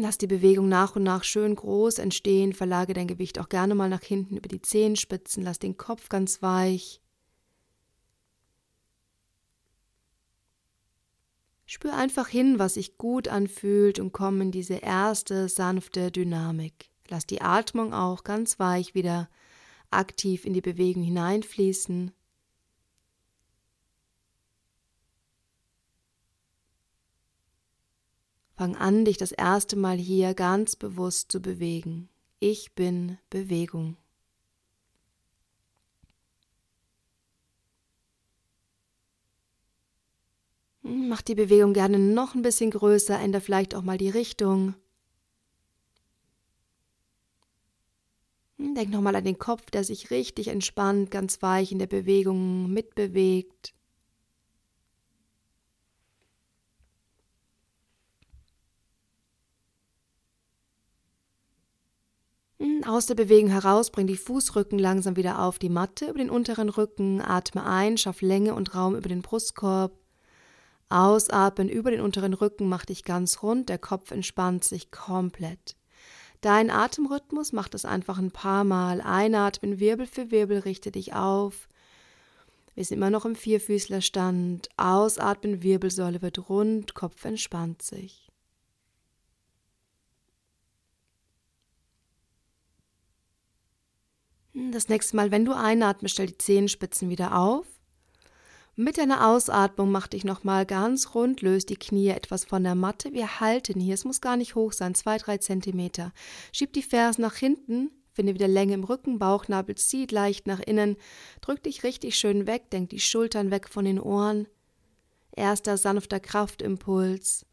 Lass 0.00 0.18
die 0.18 0.26
Bewegung 0.26 0.68
nach 0.68 0.96
und 0.96 1.02
nach 1.02 1.24
schön 1.24 1.54
groß 1.54 1.98
entstehen, 1.98 2.52
verlage 2.52 2.94
dein 2.94 3.08
Gewicht 3.08 3.38
auch 3.38 3.48
gerne 3.48 3.74
mal 3.74 3.88
nach 3.88 4.02
hinten 4.02 4.36
über 4.36 4.48
die 4.48 4.62
Zehenspitzen, 4.62 5.42
lass 5.42 5.58
den 5.58 5.76
Kopf 5.76 6.08
ganz 6.08 6.42
weich. 6.42 7.00
Spür 11.66 11.94
einfach 11.94 12.28
hin, 12.28 12.58
was 12.58 12.74
sich 12.74 12.96
gut 12.96 13.28
anfühlt 13.28 13.98
und 13.98 14.12
komm 14.12 14.40
in 14.40 14.50
diese 14.50 14.76
erste 14.76 15.48
sanfte 15.48 16.10
Dynamik. 16.10 16.90
Lass 17.08 17.26
die 17.26 17.42
Atmung 17.42 17.92
auch 17.92 18.24
ganz 18.24 18.58
weich 18.58 18.94
wieder 18.94 19.28
aktiv 19.90 20.46
in 20.46 20.54
die 20.54 20.62
Bewegung 20.62 21.02
hineinfließen. 21.02 22.12
Fang 28.58 28.74
an, 28.74 29.04
dich 29.04 29.16
das 29.18 29.30
erste 29.30 29.76
Mal 29.76 29.98
hier 29.98 30.34
ganz 30.34 30.74
bewusst 30.74 31.30
zu 31.30 31.40
bewegen. 31.40 32.08
Ich 32.40 32.72
bin 32.74 33.16
Bewegung. 33.30 33.96
Hm, 40.82 41.08
mach 41.08 41.22
die 41.22 41.36
Bewegung 41.36 41.72
gerne 41.72 42.00
noch 42.00 42.34
ein 42.34 42.42
bisschen 42.42 42.72
größer, 42.72 43.16
ändere 43.20 43.42
vielleicht 43.42 43.76
auch 43.76 43.82
mal 43.82 43.96
die 43.96 44.10
Richtung. 44.10 44.74
Hm, 48.56 48.74
denk 48.74 48.90
nochmal 48.90 49.14
an 49.14 49.24
den 49.24 49.38
Kopf, 49.38 49.70
der 49.70 49.84
sich 49.84 50.10
richtig 50.10 50.48
entspannt, 50.48 51.12
ganz 51.12 51.42
weich 51.42 51.70
in 51.70 51.78
der 51.78 51.86
Bewegung 51.86 52.72
mitbewegt. 52.72 53.77
Aus 62.84 63.06
der 63.06 63.14
Bewegung 63.14 63.50
heraus, 63.50 63.90
bring 63.90 64.06
die 64.06 64.16
Fußrücken 64.16 64.78
langsam 64.78 65.16
wieder 65.16 65.40
auf 65.40 65.58
die 65.58 65.68
Matte 65.68 66.06
über 66.06 66.18
den 66.18 66.30
unteren 66.30 66.68
Rücken, 66.68 67.20
atme 67.20 67.64
ein, 67.64 67.96
schaff 67.98 68.20
Länge 68.20 68.54
und 68.54 68.74
Raum 68.74 68.94
über 68.94 69.08
den 69.08 69.22
Brustkorb. 69.22 69.92
Ausatmen 70.88 71.68
über 71.68 71.90
den 71.90 72.00
unteren 72.00 72.34
Rücken, 72.34 72.68
mach 72.68 72.84
dich 72.84 73.04
ganz 73.04 73.42
rund, 73.42 73.68
der 73.68 73.78
Kopf 73.78 74.10
entspannt 74.10 74.64
sich 74.64 74.90
komplett. 74.90 75.76
Dein 76.40 76.70
Atemrhythmus 76.70 77.52
macht 77.52 77.74
es 77.74 77.84
einfach 77.84 78.18
ein 78.18 78.30
paar 78.30 78.64
Mal. 78.64 79.00
Einatmen, 79.00 79.80
Wirbel 79.80 80.06
für 80.06 80.30
Wirbel, 80.30 80.60
richte 80.60 80.90
dich 80.90 81.14
auf. 81.14 81.68
Wir 82.74 82.84
sind 82.84 82.98
immer 82.98 83.10
noch 83.10 83.24
im 83.24 83.34
Vierfüßlerstand. 83.34 84.68
Ausatmen, 84.76 85.62
Wirbelsäule 85.62 86.22
wird 86.22 86.48
rund, 86.48 86.94
Kopf 86.94 87.24
entspannt 87.24 87.82
sich. 87.82 88.27
Das 94.72 94.88
nächste 94.88 95.14
Mal, 95.14 95.30
wenn 95.30 95.44
du 95.44 95.52
einatmest, 95.52 96.14
stell 96.14 96.26
die 96.26 96.36
Zehenspitzen 96.36 97.08
wieder 97.10 97.38
auf. 97.38 97.64
Mit 98.74 98.98
deiner 98.98 99.28
Ausatmung 99.28 99.92
mach 99.92 100.08
dich 100.08 100.24
nochmal 100.24 100.66
ganz 100.66 101.14
rund, 101.14 101.42
löst 101.42 101.68
die 101.68 101.76
Knie 101.76 102.08
etwas 102.08 102.44
von 102.44 102.64
der 102.64 102.74
Matte. 102.74 103.12
Wir 103.12 103.38
halten 103.38 103.78
hier, 103.78 103.94
es 103.94 104.04
muss 104.04 104.20
gar 104.20 104.36
nicht 104.36 104.56
hoch 104.56 104.72
sein, 104.72 104.96
zwei, 104.96 105.16
drei 105.18 105.38
Zentimeter. 105.38 106.12
Schieb 106.52 106.72
die 106.72 106.82
Fersen 106.82 107.22
nach 107.22 107.36
hinten, 107.36 107.92
finde 108.12 108.34
wieder 108.34 108.48
Länge 108.48 108.74
im 108.74 108.82
Rücken, 108.82 109.20
Bauchnabel 109.20 109.76
zieht 109.76 110.10
leicht 110.10 110.48
nach 110.48 110.60
innen. 110.60 110.96
Drück 111.40 111.62
dich 111.62 111.84
richtig 111.84 112.16
schön 112.16 112.48
weg, 112.48 112.68
denk 112.70 112.90
die 112.90 113.00
Schultern 113.00 113.52
weg 113.52 113.68
von 113.68 113.84
den 113.84 114.00
Ohren. 114.00 114.48
Erster 115.36 115.76
sanfter 115.76 116.18
Kraftimpuls. 116.18 117.46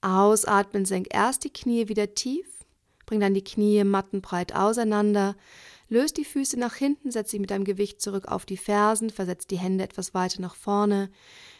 Ausatmen, 0.00 0.86
senk 0.86 1.08
erst 1.10 1.44
die 1.44 1.52
Knie 1.52 1.88
wieder 1.88 2.14
tief. 2.14 2.55
Bring 3.06 3.20
dann 3.20 3.34
die 3.34 3.44
Knie 3.44 3.82
mattenbreit 3.84 4.54
auseinander. 4.54 5.36
Löst 5.88 6.16
die 6.16 6.24
Füße 6.24 6.58
nach 6.58 6.74
hinten, 6.74 7.12
setz 7.12 7.30
sie 7.30 7.38
mit 7.38 7.50
deinem 7.50 7.64
Gewicht 7.64 8.00
zurück 8.00 8.26
auf 8.26 8.44
die 8.44 8.56
Fersen, 8.56 9.10
versetzt 9.10 9.52
die 9.52 9.58
Hände 9.58 9.84
etwas 9.84 10.14
weiter 10.14 10.40
nach 10.40 10.56
vorne. 10.56 11.10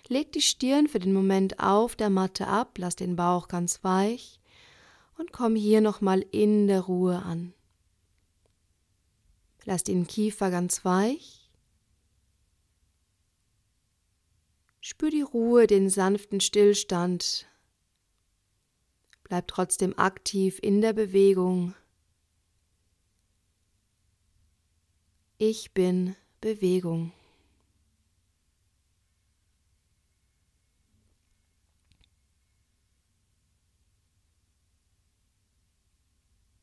Leg 0.08 0.32
die 0.32 0.42
Stirn 0.42 0.88
für 0.88 0.98
den 0.98 1.12
Moment 1.12 1.60
auf 1.60 1.94
der 1.94 2.10
Matte 2.10 2.48
ab, 2.48 2.76
lass 2.78 2.96
den 2.96 3.14
Bauch 3.14 3.46
ganz 3.48 3.84
weich 3.84 4.40
und 5.16 5.32
komm 5.32 5.54
hier 5.54 5.80
nochmal 5.80 6.24
in 6.32 6.66
der 6.66 6.82
Ruhe 6.82 7.22
an. 7.22 7.54
Lass 9.64 9.84
den 9.84 10.06
Kiefer 10.06 10.50
ganz 10.50 10.84
weich. 10.84 11.50
Spür 14.80 15.10
die 15.10 15.22
Ruhe, 15.22 15.66
den 15.66 15.90
sanften 15.90 16.40
Stillstand 16.40 17.46
Bleib 19.28 19.48
trotzdem 19.48 19.98
aktiv 19.98 20.60
in 20.62 20.80
der 20.80 20.92
Bewegung. 20.92 21.74
Ich 25.36 25.72
bin 25.72 26.14
Bewegung. 26.40 27.12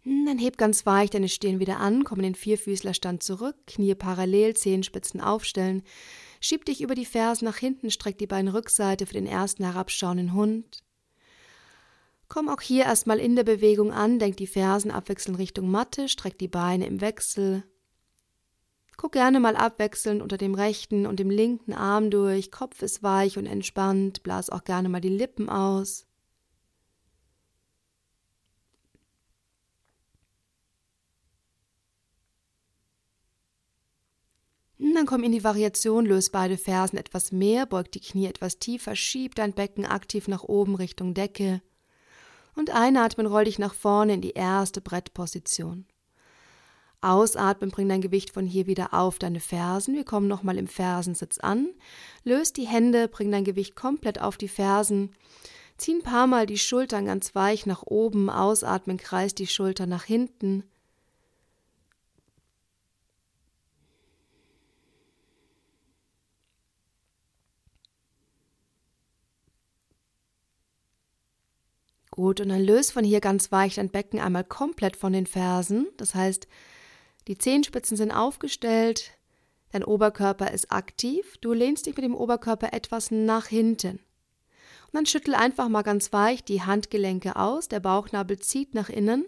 Hm, 0.04 0.26
dann 0.26 0.38
heb 0.38 0.58
ganz 0.58 0.86
weich 0.86 1.10
deine 1.10 1.28
Stirn 1.28 1.60
wieder 1.60 1.82
an, 1.82 2.06
komm 2.06 2.20
in 2.20 2.24
den 2.24 2.36
Vierfüßlerstand 2.36 3.24
zurück, 3.24 3.58
Knie 3.68 3.94
parallel, 3.94 4.56
Zehenspitzen 4.56 5.20
aufstellen, 5.20 5.84
schieb 6.40 6.64
dich 6.64 6.82
über 6.82 6.96
die 6.96 7.06
Fersen 7.06 7.44
nach 7.44 7.58
hinten, 7.58 7.92
streck 7.92 8.18
die 8.18 8.28
Beinrückseite 8.28 9.06
für 9.06 9.14
den 9.14 9.28
ersten 9.28 9.66
herabschauenden 9.66 10.34
Hund. 10.34 10.83
Komm 12.34 12.50
auch 12.50 12.62
hier 12.62 12.86
erstmal 12.86 13.20
in 13.20 13.36
der 13.36 13.44
Bewegung 13.44 13.94
an, 13.94 14.18
denk 14.18 14.38
die 14.38 14.48
Fersen 14.48 14.90
abwechselnd 14.90 15.38
Richtung 15.38 15.70
Matte, 15.70 16.10
streck 16.10 16.36
die 16.40 16.48
Beine 16.48 16.88
im 16.88 17.00
Wechsel. 17.00 17.64
Guck 18.98 19.12
gerne 19.12 19.40
mal 19.40 19.56
abwechselnd 19.56 20.20
unter 20.20 20.38
dem 20.38 20.56
rechten 20.56 21.06
und 21.06 21.20
dem 21.20 21.30
linken 21.30 21.74
Arm 21.74 22.10
durch, 22.10 22.50
Kopf 22.50 22.82
ist 22.82 23.04
weich 23.04 23.38
und 23.38 23.46
entspannt, 23.46 24.24
blas 24.24 24.50
auch 24.50 24.64
gerne 24.64 24.90
mal 24.90 25.00
die 25.00 25.10
Lippen 25.10 25.48
aus. 25.48 26.08
Dann 34.80 35.06
komm 35.06 35.24
in 35.24 35.34
die 35.34 35.44
Variation, 35.44 36.08
löse 36.08 36.32
beide 36.32 36.58
Fersen 36.58 36.98
etwas 36.98 37.32
mehr, 37.32 37.68
beug 37.68 37.92
die 37.92 38.00
Knie 38.00 38.26
etwas 38.26 38.58
tiefer, 38.58 38.96
schieb 38.96 39.36
dein 39.36 39.54
Becken 39.54 39.86
aktiv 39.86 40.28
nach 40.28 40.42
oben 40.42 40.74
Richtung 40.74 41.14
Decke 41.14 41.62
und 42.56 42.70
einatmen 42.70 43.26
roll 43.26 43.46
dich 43.46 43.60
nach 43.60 43.74
vorne 43.74 44.14
in 44.14 44.22
die 44.22 44.32
erste 44.32 44.82
Brettposition. 44.82 45.86
Ausatmen, 47.02 47.70
bring 47.70 47.90
dein 47.90 48.02
Gewicht 48.02 48.32
von 48.32 48.46
hier 48.46 48.66
wieder 48.66 48.94
auf 48.94 49.20
deine 49.20 49.42
Fersen. 49.42 49.94
Wir 49.94 50.06
kommen 50.06 50.28
nochmal 50.28 50.58
im 50.58 50.68
Fersensitz 50.68 51.38
an. 51.38 51.68
Löst 52.24 52.56
die 52.56 52.66
Hände, 52.66 53.10
bring 53.10 53.30
dein 53.30 53.44
Gewicht 53.44 53.76
komplett 53.76 54.22
auf 54.22 54.38
die 54.38 54.48
Fersen. 54.48 55.12
Zieh 55.78 55.96
ein 55.96 56.02
paar 56.02 56.28
Mal 56.28 56.46
die 56.46 56.58
Schultern 56.58 57.06
ganz 57.06 57.36
weich 57.36 57.66
nach 57.66 57.84
oben. 57.84 58.30
Ausatmen, 58.30 58.98
kreis 58.98 59.36
die 59.36 59.48
Schultern 59.48 59.90
nach 59.90 60.06
hinten. 60.06 60.64
Gut, 72.16 72.42
und 72.42 72.50
dann 72.50 72.64
löst 72.64 72.92
von 72.92 73.04
hier 73.04 73.22
ganz 73.22 73.52
weich 73.52 73.74
dein 73.74 73.90
Becken 73.90 74.20
einmal 74.20 74.44
komplett 74.44 74.96
von 74.96 75.14
den 75.14 75.26
Fersen. 75.26 75.88
Das 75.98 76.14
heißt, 76.14 76.48
die 77.28 77.40
Zehenspitzen 77.40 77.98
sind 77.98 78.12
aufgestellt, 78.12 79.18
dein 79.72 79.84
Oberkörper 79.84 80.52
ist 80.52 80.72
aktiv, 80.72 81.38
du 81.42 81.54
lehnst 81.54 81.88
dich 81.88 81.96
mit 81.96 82.06
dem 82.06 82.14
Oberkörper 82.14 82.72
etwas 82.72 83.10
nach 83.10 83.48
hinten. 83.48 83.94
Und 83.94 84.94
dann 84.94 85.06
schüttel 85.08 85.34
einfach 85.34 85.70
mal 85.70 85.82
ganz 85.82 86.14
weich 86.14 86.44
die 86.44 86.62
Handgelenke 86.62 87.36
aus, 87.36 87.68
der 87.68 87.80
Bauchnabel 87.80 88.38
zieht 88.38 88.76
nach 88.76 88.90
innen 88.90 89.26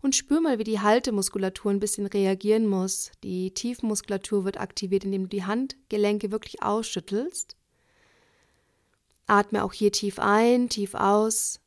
Und 0.00 0.16
spür 0.16 0.40
mal, 0.40 0.58
wie 0.58 0.64
die 0.64 0.80
Haltemuskulatur 0.80 1.72
ein 1.72 1.80
bisschen 1.80 2.06
reagieren 2.06 2.66
muss. 2.66 3.12
Die 3.22 3.52
Tiefmuskulatur 3.52 4.46
wird 4.46 4.58
aktiviert, 4.58 5.04
indem 5.04 5.24
du 5.24 5.28
die 5.28 5.44
Handgelenke 5.44 6.32
wirklich 6.32 6.62
ausschüttelst. 6.62 7.58
Atme 9.26 9.62
auch 9.62 9.74
hier 9.74 9.92
tief 9.92 10.18
ein, 10.18 10.70
tief 10.70 10.94
aus. 10.94 11.60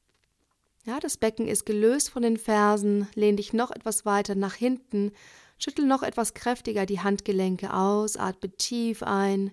Ja, 0.87 1.01
das 1.01 1.17
Becken 1.17 1.49
ist 1.49 1.65
gelöst 1.65 2.11
von 2.11 2.23
den 2.23 2.37
Fersen. 2.37 3.09
Lehn 3.13 3.35
dich 3.35 3.51
noch 3.51 3.71
etwas 3.71 4.05
weiter 4.05 4.35
nach 4.35 4.53
hinten. 4.53 5.11
Schüttel 5.57 5.85
noch 5.85 6.01
etwas 6.01 6.33
kräftiger 6.33 6.85
die 6.85 7.01
Handgelenke 7.01 7.73
aus. 7.73 8.15
Atme 8.15 8.55
tief 8.55 9.03
ein 9.03 9.51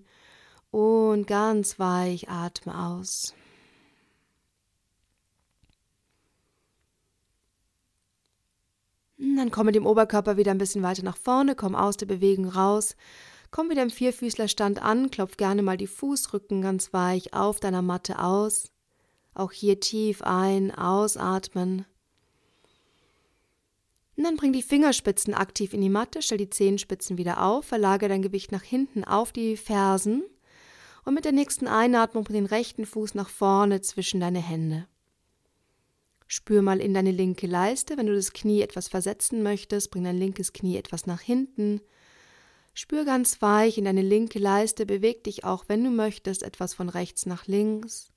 und 0.71 1.27
ganz 1.27 1.81
weich 1.81 2.29
atme 2.29 2.79
aus. 2.79 3.35
Dann 9.19 9.51
komm 9.51 9.67
mit 9.67 9.75
dem 9.75 9.87
Oberkörper 9.87 10.37
wieder 10.37 10.53
ein 10.53 10.59
bisschen 10.59 10.85
weiter 10.85 11.03
nach 11.03 11.17
vorne, 11.17 11.57
komm 11.57 11.75
aus 11.75 11.97
der 11.97 12.07
Bewegung 12.07 12.47
raus. 12.47 12.95
Komm 13.51 13.71
wieder 13.71 13.83
im 13.83 13.91
Vierfüßlerstand 13.91 14.81
an, 14.81 15.11
klopf 15.11 15.37
gerne 15.37 15.63
mal 15.65 15.77
die 15.77 15.89
Fußrücken 15.89 16.63
ganz 16.63 16.93
weich 16.93 17.35
auf 17.35 17.59
deiner 17.59 17.83
Matte 17.83 18.21
aus. 18.21 18.74
Auch 19.35 19.53
hier 19.53 19.81
tief 19.81 20.23
ein, 20.23 20.71
ausatmen. 20.71 21.85
Und 24.17 24.25
dann 24.25 24.37
bring 24.37 24.53
die 24.53 24.63
Fingerspitzen 24.63 25.35
aktiv 25.35 25.75
in 25.75 25.81
die 25.81 25.89
Matte, 25.89 26.23
stell 26.23 26.39
die 26.39 26.51
Zehenspitzen 26.51 27.19
wieder 27.19 27.43
auf, 27.43 27.65
verlagere 27.65 28.09
dein 28.09 28.23
Gewicht 28.23 28.53
nach 28.53 28.63
hinten 28.63 29.05
auf 29.05 29.33
die 29.33 29.57
Fersen 29.57 30.23
und 31.05 31.15
mit 31.15 31.25
der 31.25 31.33
nächsten 31.33 31.67
Einatmung 31.67 32.25
bring 32.25 32.37
den 32.37 32.47
rechten 32.47 32.87
Fuß 32.87 33.15
nach 33.15 33.29
vorne 33.29 33.81
zwischen 33.81 34.21
deine 34.21 34.41
Hände. 34.41 34.87
Spür 36.29 36.63
mal 36.63 36.81
in 36.81 36.95
deine 36.95 37.11
linke 37.11 37.47
Leiste, 37.47 37.97
wenn 37.97 38.07
du 38.07 38.15
das 38.15 38.33
Knie 38.33 38.63
etwas 38.63 38.89
versetzen 38.89 39.43
möchtest, 39.43 39.91
bring 39.91 40.05
dein 40.05 40.17
linkes 40.17 40.53
Knie 40.53 40.77
etwas 40.77 41.07
nach 41.07 41.21
hinten 41.21 41.81
Spür 42.77 43.05
ganz 43.05 43.41
weich 43.41 43.79
in 43.79 43.85
deine 43.85 44.03
linke 44.03 44.41
Leiste, 44.41 44.85
beweg 44.85 45.23
dich 45.23 45.45
auch, 45.45 45.65
wenn 45.69 45.85
du 45.85 45.91
möchtest, 45.91 46.43
etwas 46.43 46.75
von 46.75 46.89
rechts 46.89 47.25
nach 47.25 47.47
links. 47.47 48.13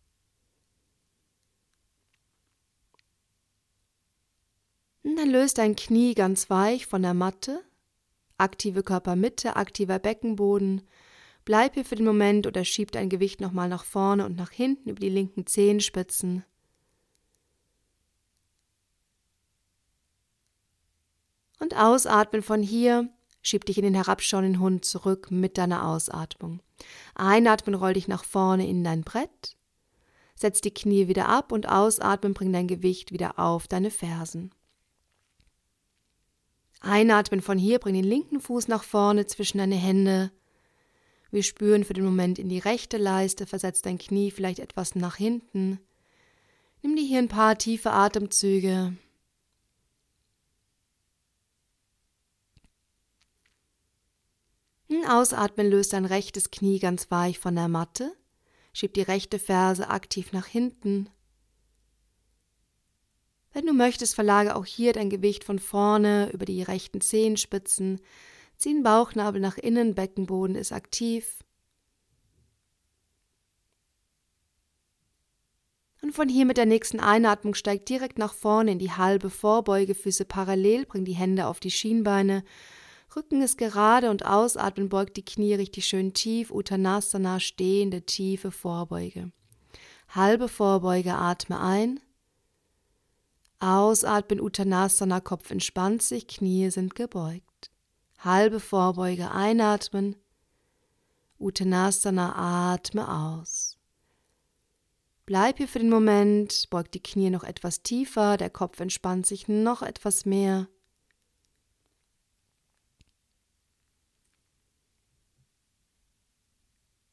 Dann 5.16 5.30
löst 5.30 5.58
dein 5.58 5.76
Knie 5.76 6.14
ganz 6.16 6.50
weich 6.50 6.86
von 6.86 7.02
der 7.02 7.14
Matte. 7.14 7.64
Aktive 8.38 8.84
Körpermitte, 8.84 9.56
aktiver 9.56 10.00
Beckenboden. 10.00 10.82
Bleib 11.46 11.76
hier 11.76 11.86
für 11.86 11.96
den 11.96 12.06
Moment 12.06 12.46
oder 12.46 12.66
schieb 12.66 12.92
dein 12.92 13.10
Gewicht 13.10 13.40
nochmal 13.40 13.70
nach 13.70 13.84
vorne 13.84 14.26
und 14.26 14.36
nach 14.36 14.52
hinten 14.52 14.90
über 14.90 15.00
die 15.00 15.10
linken 15.10 15.48
Zehenspitzen. 15.48 16.44
Und 21.60 21.76
ausatmen 21.76 22.44
von 22.44 22.62
hier 22.62 23.10
Schieb 23.48 23.64
dich 23.64 23.78
in 23.78 23.86
den 23.86 23.96
herabschauenden 23.96 24.60
Hund 24.60 24.84
zurück 24.84 25.32
mit 25.32 25.58
deiner 25.58 25.88
Ausatmung. 25.88 26.60
Einatmen, 27.16 27.76
roll 27.76 27.94
dich 27.94 28.10
nach 28.10 28.26
vorne 28.26 28.68
in 28.68 28.84
dein 28.84 29.04
Brett. 29.04 29.56
Setz 30.36 30.60
die 30.60 30.74
Knie 30.74 31.08
wieder 31.08 31.30
ab 31.30 31.54
und 31.54 31.70
ausatmen, 31.70 32.34
bring 32.34 32.52
dein 32.52 32.68
Gewicht 32.68 33.14
wieder 33.14 33.40
auf 33.40 33.70
deine 33.70 33.90
Fersen. 33.90 34.52
Einatmen 36.82 37.42
von 37.42 37.58
hier, 37.58 37.80
bring 37.80 37.96
den 37.96 38.04
linken 38.04 38.40
Fuß 38.40 38.68
nach 38.68 38.84
vorne 38.84 39.26
zwischen 39.26 39.58
deine 39.58 39.76
Hände. 39.76 40.32
Wir 41.32 41.44
spüren 41.44 41.84
für 41.84 41.94
den 41.94 42.06
Moment 42.06 42.40
in 42.40 42.50
die 42.50 42.60
rechte 42.60 42.98
Leiste, 42.98 43.46
versetz 43.46 43.82
dein 43.82 43.98
Knie 43.98 44.32
vielleicht 44.32 44.60
etwas 44.60 44.96
nach 44.96 45.16
hinten. 45.16 45.80
Nimm 46.82 46.96
dir 46.96 47.04
hier 47.04 47.20
ein 47.20 47.28
paar 47.28 47.58
tiefe 47.58 47.92
Atemzüge. 47.92 48.94
Ausatmen 55.08 55.70
löst 55.70 55.94
dein 55.94 56.06
rechtes 56.06 56.52
Knie 56.52 56.80
ganz 56.80 57.10
weich 57.12 57.40
von 57.40 57.56
der 57.56 57.68
Matte. 57.68 58.16
Schieb 58.74 58.94
die 58.94 59.02
rechte 59.02 59.40
Ferse 59.40 59.90
aktiv 59.90 60.34
nach 60.34 60.46
hinten. 60.46 61.10
Wenn 63.58 63.66
du 63.66 63.74
möchtest, 63.74 64.14
verlage 64.14 64.56
auch 64.56 64.66
hier 64.66 64.94
dein 64.94 65.10
Gewicht 65.10 65.44
von 65.44 65.58
vorne 65.58 66.30
über 66.32 66.46
die 66.46 66.62
rechten 66.62 67.02
Zehenspitzen. 67.02 68.00
Zieh 68.56 68.72
den 68.72 68.84
Bauchnabel 68.84 69.42
nach 69.42 69.58
innen, 69.58 69.96
Beckenboden 69.96 70.56
ist 70.56 70.72
aktiv. 70.72 71.40
Und 76.04 76.14
von 76.14 76.30
hier 76.30 76.46
mit 76.46 76.58
der 76.58 76.68
nächsten 76.68 77.00
Einatmung 77.00 77.56
steig 77.56 77.88
direkt 77.88 78.20
nach 78.20 78.36
vorne 78.36 78.74
in 78.74 78.78
die 78.78 78.92
halbe 78.92 79.32
Vorbeuge, 79.32 79.96
Füße 79.96 80.26
parallel, 80.26 80.86
bring 80.86 81.04
die 81.04 81.16
Hände 81.16 81.48
auf 81.48 81.60
die 81.60 81.72
Schienbeine 81.72 82.44
Rücken 83.16 83.42
ist 83.42 83.58
gerade 83.58 84.12
und 84.12 84.24
ausatmen 84.24 84.88
beugt 84.88 85.18
die 85.18 85.26
Knie 85.26 85.56
richtig 85.56 85.88
schön 85.88 86.14
tief. 86.14 86.52
Uttanasana, 86.52 87.40
stehende, 87.40 88.04
tiefe 88.04 88.52
Vorbeuge. 88.52 89.32
Halbe 90.10 90.48
Vorbeuge, 90.48 91.16
atme 91.16 91.60
ein. 91.60 92.00
Ausatmen, 93.60 94.40
Uttanasana, 94.40 95.20
Kopf 95.20 95.50
entspannt 95.50 96.02
sich, 96.04 96.28
Knie 96.28 96.70
sind 96.70 96.96
gebeugt. 96.96 97.72
Halbe 98.20 98.60
Vorbeuge, 98.60 99.32
einatmen. 99.32 100.16
Uttanasana, 101.40 102.74
atme 102.74 103.08
aus. 103.08 103.78
Bleib 105.26 105.58
hier 105.58 105.68
für 105.68 105.80
den 105.80 105.90
Moment, 105.90 106.70
beug 106.70 106.92
die 106.92 107.04
Knie 107.04 107.30
noch 107.30 107.44
etwas 107.44 107.82
tiefer, 107.82 108.38
der 108.38 108.50
Kopf 108.50 108.80
entspannt 108.80 109.26
sich 109.26 109.48
noch 109.48 109.82
etwas 109.82 110.26
mehr. 110.26 110.68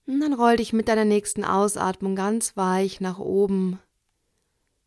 Und 0.07 0.21
dann 0.21 0.35
roll 0.35 0.57
dich 0.57 0.73
mit 0.73 0.89
deiner 0.89 1.05
nächsten 1.05 1.45
Ausatmung 1.45 2.15
ganz 2.15 2.57
weich 2.57 3.01
nach 3.01 3.19
oben. 3.19 3.81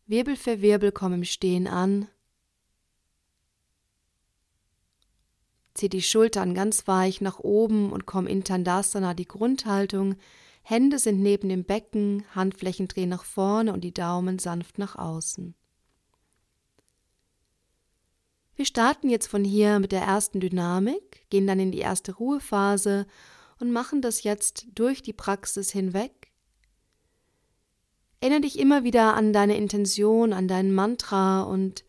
Wirbel 0.08 0.36
für 0.36 0.62
Wirbel 0.62 0.90
komm 0.90 1.12
im 1.12 1.24
Stehen 1.24 1.66
an. 1.66 2.08
Zieh 5.74 5.90
die 5.90 6.02
Schultern 6.02 6.54
ganz 6.54 6.88
weich 6.88 7.20
nach 7.20 7.40
oben 7.40 7.92
und 7.92 8.06
komm 8.06 8.26
in 8.26 8.42
Tandasana, 8.42 9.12
die 9.12 9.28
Grundhaltung. 9.28 10.16
Hände 10.62 10.98
sind 10.98 11.20
neben 11.20 11.50
dem 11.50 11.64
Becken, 11.64 12.24
Handflächen 12.34 12.88
drehen 12.88 13.10
nach 13.10 13.24
vorne 13.24 13.70
und 13.74 13.82
die 13.82 13.92
Daumen 13.92 14.38
sanft 14.38 14.78
nach 14.78 14.96
außen. 14.96 15.54
Wir 18.56 18.64
starten 18.64 19.10
jetzt 19.10 19.26
von 19.26 19.44
hier 19.44 19.78
mit 19.78 19.92
der 19.92 20.02
ersten 20.02 20.40
Dynamik, 20.40 21.28
gehen 21.28 21.46
dann 21.46 21.60
in 21.60 21.70
die 21.70 21.78
erste 21.80 22.14
Ruhephase 22.14 23.06
und 23.60 23.72
machen 23.72 24.00
das 24.00 24.22
jetzt 24.22 24.68
durch 24.74 25.02
die 25.02 25.12
Praxis 25.12 25.70
hinweg. 25.70 26.27
Erinnere 28.20 28.40
dich 28.40 28.58
immer 28.58 28.82
wieder 28.84 29.14
an 29.14 29.32
deine 29.32 29.56
Intention, 29.56 30.32
an 30.32 30.48
dein 30.48 30.72
Mantra 30.72 31.42
und 31.42 31.84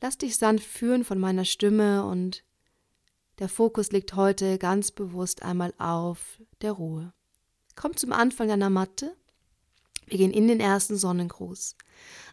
lass 0.00 0.18
dich 0.18 0.36
sanft 0.36 0.66
führen 0.66 1.04
von 1.04 1.18
meiner 1.18 1.44
Stimme 1.44 2.04
und 2.04 2.42
der 3.38 3.48
Fokus 3.48 3.90
liegt 3.92 4.16
heute 4.16 4.58
ganz 4.58 4.90
bewusst 4.90 5.42
einmal 5.42 5.72
auf 5.78 6.40
der 6.60 6.72
Ruhe. 6.72 7.12
Komm 7.74 7.96
zum 7.96 8.12
Anfang 8.12 8.48
deiner 8.48 8.68
Matte. 8.68 9.16
Wir 10.06 10.18
gehen 10.18 10.32
in 10.32 10.48
den 10.48 10.60
ersten 10.60 10.96
Sonnengruß. 10.96 11.76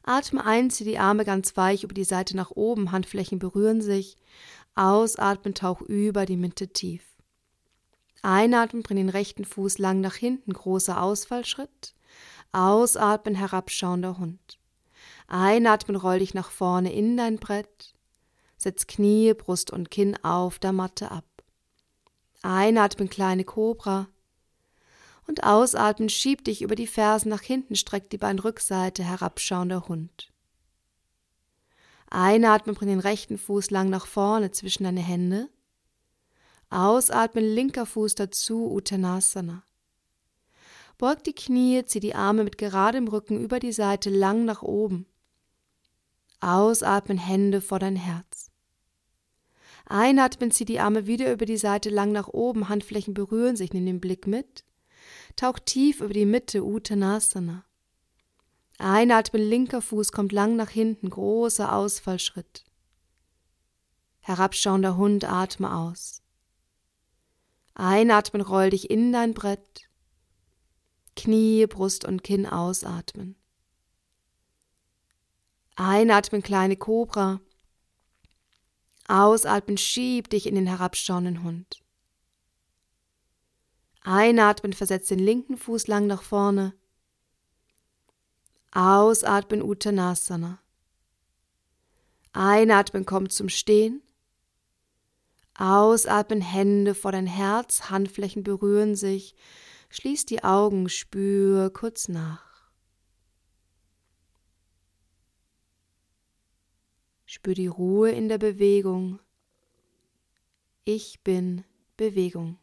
Atme 0.04 0.44
ein, 0.44 0.70
zieh 0.72 0.84
die 0.84 0.98
Arme 0.98 1.24
ganz 1.24 1.56
weich 1.56 1.84
über 1.84 1.94
die 1.94 2.04
Seite 2.04 2.36
nach 2.36 2.52
oben, 2.52 2.92
Handflächen 2.92 3.40
berühren 3.40 3.82
sich. 3.82 4.18
Ausatmen, 4.76 5.54
tauch 5.54 5.82
über 5.82 6.26
die 6.26 6.38
Mitte 6.38 6.70
tief. 6.70 7.04
Einatmen, 8.24 8.84
bring 8.84 8.98
den 8.98 9.10
rechten 9.10 9.46
Fuß 9.46 9.78
lang 9.78 10.02
nach 10.02 10.16
hinten, 10.16 10.54
großer 10.54 11.02
Ausfallschritt. 11.02 11.94
Ausatmen, 12.52 13.36
herabschauender 13.36 14.18
Hund. 14.18 14.60
Einatmen, 15.28 15.98
roll 15.98 16.20
dich 16.20 16.34
nach 16.34 16.52
vorne 16.52 16.94
in 16.94 17.18
dein 17.18 17.38
Brett. 17.38 17.94
Setz 18.58 18.88
Knie, 18.88 19.34
Brust 19.34 19.72
und 19.72 19.92
Kinn 19.92 20.16
auf 20.24 20.58
der 20.58 20.74
Matte 20.74 21.12
ab. 21.12 21.26
Einatmen, 22.42 23.10
kleine 23.10 23.44
Kobra. 23.44 24.08
Und 25.28 25.44
ausatmen, 25.44 26.10
schieb 26.10 26.46
dich 26.46 26.62
über 26.62 26.76
die 26.76 26.88
Fersen 26.88 27.30
nach 27.30 27.42
hinten, 27.42 27.76
streck 27.76 28.10
die 28.10 28.18
Beinrückseite, 28.18 29.04
herabschauender 29.04 29.88
Hund. 29.88 30.32
Einatmen, 32.10 32.76
bring 32.76 32.88
den 32.88 33.00
rechten 33.00 33.38
Fuß 33.38 33.70
lang 33.70 33.90
nach 33.90 34.08
vorne 34.08 34.52
zwischen 34.52 34.86
deine 34.86 35.02
Hände. 35.02 35.50
Ausatmen, 36.70 37.44
linker 37.44 37.86
Fuß 37.86 38.16
dazu, 38.16 38.72
Uttanasana. 38.72 39.64
Beug 40.98 41.24
die 41.24 41.34
Knie, 41.34 41.86
zieh 41.86 42.00
die 42.00 42.16
Arme 42.16 42.44
mit 42.44 42.58
geradem 42.58 43.08
Rücken 43.08 43.40
über 43.40 43.60
die 43.60 43.72
Seite 43.72 44.10
lang 44.10 44.46
nach 44.46 44.64
oben. 44.64 45.06
Ausatmen, 46.40 47.18
Hände 47.18 47.62
vor 47.62 47.80
dein 47.80 47.96
Herz. 47.96 48.52
Einatmen, 49.86 50.52
zieh 50.52 50.66
die 50.66 50.80
Arme 50.80 51.08
wieder 51.08 51.32
über 51.32 51.46
die 51.46 51.58
Seite 51.58 51.90
lang 51.90 52.12
nach 52.12 52.28
oben, 52.28 52.68
Handflächen 52.68 53.14
berühren 53.14 53.56
sich, 53.56 53.74
nimm 53.74 53.86
den 53.86 54.02
Blick 54.02 54.28
mit. 54.28 54.66
Tauch 55.36 55.60
tief 55.60 56.02
über 56.02 56.14
die 56.14 56.26
Mitte, 56.26 56.64
Uttanasana. 56.64 57.64
Einatmen, 58.80 59.42
linker 59.42 59.82
Fuß 59.82 60.12
kommt 60.12 60.32
lang 60.32 60.56
nach 60.56 60.70
hinten, 60.70 61.10
großer 61.10 61.74
Ausfallschritt. 61.74 62.66
Herabschauender 64.20 64.98
Hund, 64.98 65.26
atme 65.26 65.74
aus. 65.74 66.22
Einatmen, 67.76 68.42
roll 68.42 68.72
dich 68.72 68.90
in 68.90 69.14
dein 69.14 69.34
Brett. 69.34 69.87
Knie, 71.18 71.68
Brust 71.68 72.06
und 72.06 72.24
Kinn 72.24 72.46
ausatmen. 72.46 73.36
Einatmen, 75.76 76.42
kleine 76.42 76.78
Kobra. 76.78 77.42
Ausatmen, 79.08 79.78
schieb 79.78 80.30
dich 80.30 80.48
in 80.48 80.56
den 80.56 80.68
herabschauenden 80.68 81.44
Hund. 81.44 81.84
Einatmen, 84.02 84.74
versetz 84.74 85.08
den 85.08 85.20
linken 85.20 85.58
Fuß 85.58 85.88
lang 85.88 86.08
nach 86.08 86.22
vorne. 86.22 86.74
Ausatmen, 88.72 89.62
Uttanasana. 89.62 90.60
Einatmen, 92.32 93.06
komm 93.06 93.30
zum 93.30 93.50
Stehen. 93.50 94.02
Ausatmen, 95.56 96.42
Hände 96.42 96.94
vor 96.94 97.12
dein 97.12 97.28
Herz, 97.28 97.90
Handflächen 97.90 98.44
berühren 98.44 98.96
sich. 98.96 99.36
Schließ 100.00 100.28
die 100.28 100.44
Augen, 100.44 100.90
spür 100.90 101.72
kurz 101.72 102.08
nach. 102.08 102.70
Spür 107.26 107.56
die 107.56 107.66
Ruhe 107.66 108.12
in 108.12 108.30
der 108.30 108.38
Bewegung. 108.38 109.20
Ich 110.86 111.24
bin 111.24 111.64
Bewegung. 111.98 112.60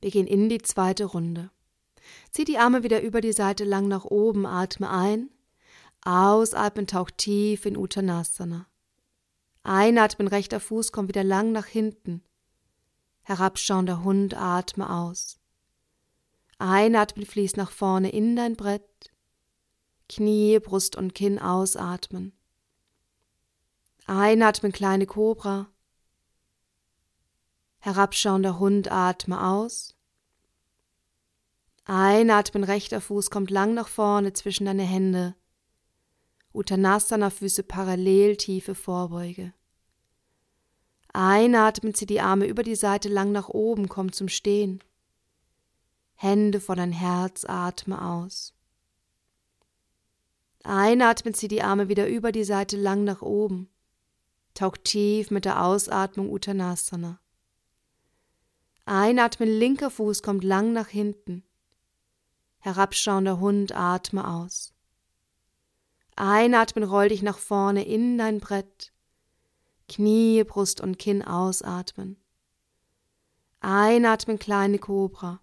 Wir 0.00 0.10
gehen 0.10 0.26
in 0.26 0.48
die 0.48 0.62
zweite 0.62 1.04
Runde. 1.04 1.52
Zieh 2.32 2.44
die 2.44 2.58
Arme 2.58 2.82
wieder 2.82 3.02
über 3.02 3.20
die 3.20 3.32
Seite 3.32 3.62
lang 3.62 3.86
nach 3.86 4.04
oben, 4.04 4.46
atme 4.46 4.90
ein. 4.90 5.30
Ausatmen, 6.04 6.88
tauch 6.88 7.10
tief 7.12 7.66
in 7.66 7.76
Uttanasana. 7.76 8.66
Einatmen, 9.62 10.28
rechter 10.28 10.60
Fuß 10.60 10.92
kommt 10.92 11.08
wieder 11.08 11.24
lang 11.24 11.52
nach 11.52 11.66
hinten. 11.66 12.22
Herabschauender 13.22 14.02
Hund, 14.02 14.34
atme 14.34 14.90
aus. 14.90 15.38
Einatmen, 16.58 17.26
fließ 17.26 17.56
nach 17.56 17.70
vorne 17.70 18.10
in 18.10 18.36
dein 18.36 18.56
Brett. 18.56 19.12
Knie, 20.08 20.58
Brust 20.58 20.96
und 20.96 21.14
Kinn 21.14 21.38
ausatmen. 21.38 22.32
Einatmen, 24.06 24.72
kleine 24.72 25.06
Kobra. 25.06 25.68
Herabschauender 27.78 28.58
Hund, 28.58 28.90
atme 28.90 29.42
aus. 29.46 29.94
Einatmen, 31.84 32.64
rechter 32.64 33.00
Fuß 33.00 33.30
kommt 33.30 33.50
lang 33.50 33.74
nach 33.74 33.88
vorne 33.88 34.32
zwischen 34.32 34.66
deine 34.66 34.82
Hände. 34.82 35.34
Uttanasana, 36.52 37.30
Füße 37.30 37.62
parallel, 37.62 38.36
tiefe 38.36 38.74
Vorbeuge. 38.74 39.52
Einatmen, 41.12 41.94
zieh 41.94 42.06
die 42.06 42.20
Arme 42.20 42.46
über 42.46 42.62
die 42.62 42.74
Seite 42.74 43.08
lang 43.08 43.32
nach 43.32 43.48
oben, 43.48 43.88
komm 43.88 44.12
zum 44.12 44.28
Stehen. 44.28 44.82
Hände 46.14 46.60
vor 46.60 46.76
dein 46.76 46.92
Herz, 46.92 47.44
atme 47.44 48.02
aus. 48.04 48.54
Einatmen, 50.62 51.34
zieh 51.34 51.48
die 51.48 51.62
Arme 51.62 51.88
wieder 51.88 52.08
über 52.08 52.32
die 52.32 52.44
Seite 52.44 52.76
lang 52.76 53.04
nach 53.04 53.22
oben. 53.22 53.70
Tauch 54.54 54.76
tief 54.76 55.30
mit 55.30 55.44
der 55.44 55.64
Ausatmung 55.64 56.30
Uttanasana. 56.30 57.20
Einatmen, 58.84 59.48
linker 59.48 59.90
Fuß 59.90 60.22
kommt 60.22 60.44
lang 60.44 60.72
nach 60.72 60.88
hinten. 60.88 61.44
Herabschauender 62.58 63.40
Hund, 63.40 63.74
atme 63.74 64.28
aus. 64.28 64.74
Einatmen, 66.16 66.84
roll 66.84 67.08
dich 67.08 67.22
nach 67.22 67.38
vorne 67.38 67.84
in 67.84 68.18
dein 68.18 68.40
Brett. 68.40 68.92
Knie, 69.88 70.44
Brust 70.44 70.80
und 70.80 70.98
Kinn 70.98 71.22
ausatmen. 71.22 72.16
Einatmen, 73.60 74.38
kleine 74.38 74.78
Kobra. 74.78 75.40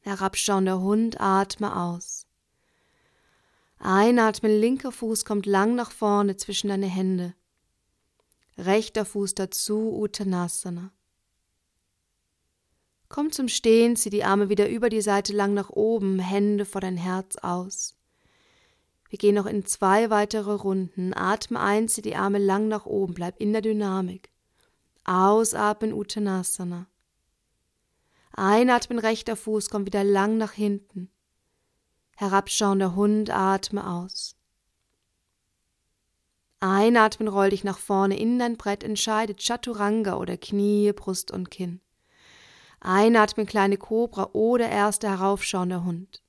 Herabschauender 0.00 0.80
Hund, 0.80 1.20
atme 1.20 1.76
aus. 1.76 2.26
Einatmen, 3.78 4.58
linker 4.58 4.92
Fuß 4.92 5.24
kommt 5.24 5.46
lang 5.46 5.74
nach 5.74 5.90
vorne 5.90 6.36
zwischen 6.36 6.68
deine 6.68 6.86
Hände. 6.86 7.34
Rechter 8.56 9.04
Fuß 9.04 9.34
dazu, 9.34 10.00
Uttanasana. 10.00 10.92
Komm 13.08 13.32
zum 13.32 13.48
Stehen, 13.48 13.96
zieh 13.96 14.10
die 14.10 14.24
Arme 14.24 14.48
wieder 14.48 14.68
über 14.68 14.88
die 14.88 15.00
Seite 15.00 15.32
lang 15.32 15.54
nach 15.54 15.70
oben, 15.70 16.18
Hände 16.18 16.64
vor 16.64 16.80
dein 16.80 16.96
Herz 16.96 17.36
aus. 17.36 17.97
Wir 19.08 19.18
gehen 19.18 19.34
noch 19.34 19.46
in 19.46 19.64
zwei 19.64 20.10
weitere 20.10 20.52
Runden. 20.52 21.14
Atme 21.14 21.60
ein, 21.60 21.88
zieh 21.88 22.02
die 22.02 22.16
Arme 22.16 22.38
lang 22.38 22.68
nach 22.68 22.86
oben, 22.86 23.14
bleib 23.14 23.40
in 23.40 23.52
der 23.52 23.62
Dynamik. 23.62 24.30
Ausatmen 25.04 25.94
Uttanasana. 25.94 26.86
Einatmen, 28.32 28.98
rechter 28.98 29.36
Fuß 29.36 29.70
kommt 29.70 29.86
wieder 29.86 30.04
lang 30.04 30.36
nach 30.36 30.52
hinten. 30.52 31.10
Herabschauender 32.16 32.94
Hund, 32.94 33.30
atme 33.30 33.88
aus. 33.88 34.36
Einatmen, 36.60 37.28
roll 37.28 37.50
dich 37.50 37.64
nach 37.64 37.78
vorne 37.78 38.18
in 38.18 38.38
dein 38.38 38.56
Brett, 38.56 38.82
entscheide 38.82 39.34
Chaturanga 39.34 40.16
oder 40.16 40.36
Knie, 40.36 40.92
Brust 40.92 41.30
und 41.30 41.50
Kinn. 41.50 41.80
Einatmen, 42.80 43.46
kleine 43.46 43.76
Kobra 43.76 44.30
oder 44.32 44.68
erster 44.68 45.10
heraufschauender 45.10 45.84
Hund. 45.84 46.22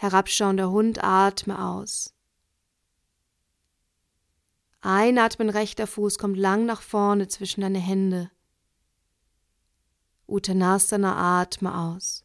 Herabschauender 0.00 0.70
Hund, 0.70 1.04
atme 1.04 1.62
aus. 1.62 2.14
Einatmen, 4.80 5.50
rechter 5.50 5.86
Fuß 5.86 6.16
kommt 6.16 6.38
lang 6.38 6.64
nach 6.64 6.80
vorne 6.80 7.28
zwischen 7.28 7.60
deine 7.60 7.80
Hände. 7.80 8.30
Uttanasana, 10.26 11.42
atme 11.42 11.76
aus. 11.76 12.24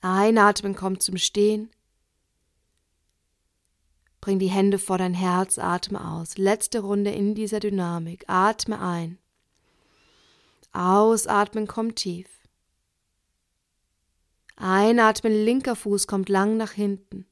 Einatmen 0.00 0.76
kommt 0.76 1.02
zum 1.02 1.16
Stehen. 1.16 1.70
Bring 4.20 4.38
die 4.38 4.46
Hände 4.46 4.78
vor 4.78 4.96
dein 4.96 5.14
Herz, 5.14 5.58
atme 5.58 6.08
aus. 6.08 6.38
Letzte 6.38 6.82
Runde 6.82 7.10
in 7.10 7.34
dieser 7.34 7.58
Dynamik. 7.58 8.26
Atme 8.28 8.80
ein. 8.80 9.18
Ausatmen 10.72 11.66
kommt 11.66 11.96
tief. 11.96 12.39
Einatmen, 14.62 15.32
linker 15.32 15.74
Fuß 15.74 16.06
kommt 16.06 16.28
lang 16.28 16.58
nach 16.58 16.72
hinten. 16.72 17.24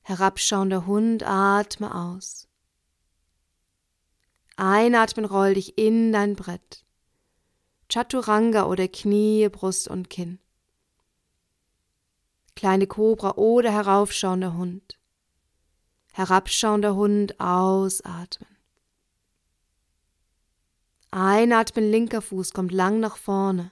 Herabschauender 0.00 0.84
Hund, 0.84 1.22
atme 1.22 1.94
aus. 1.94 2.48
Einatmen, 4.56 5.24
roll 5.24 5.54
dich 5.54 5.78
in 5.78 6.10
dein 6.10 6.34
Brett. 6.34 6.84
Chaturanga 7.88 8.64
oder 8.64 8.88
Knie, 8.88 9.48
Brust 9.48 9.86
und 9.86 10.10
Kinn. 10.10 10.40
Kleine 12.56 12.88
Kobra 12.88 13.36
oder 13.36 13.70
heraufschauender 13.70 14.54
Hund. 14.54 14.98
Herabschauender 16.14 16.96
Hund, 16.96 17.38
ausatmen. 17.38 18.56
Einatmen, 21.12 21.88
linker 21.92 22.22
Fuß 22.22 22.52
kommt 22.52 22.72
lang 22.72 22.98
nach 22.98 23.18
vorne. 23.18 23.70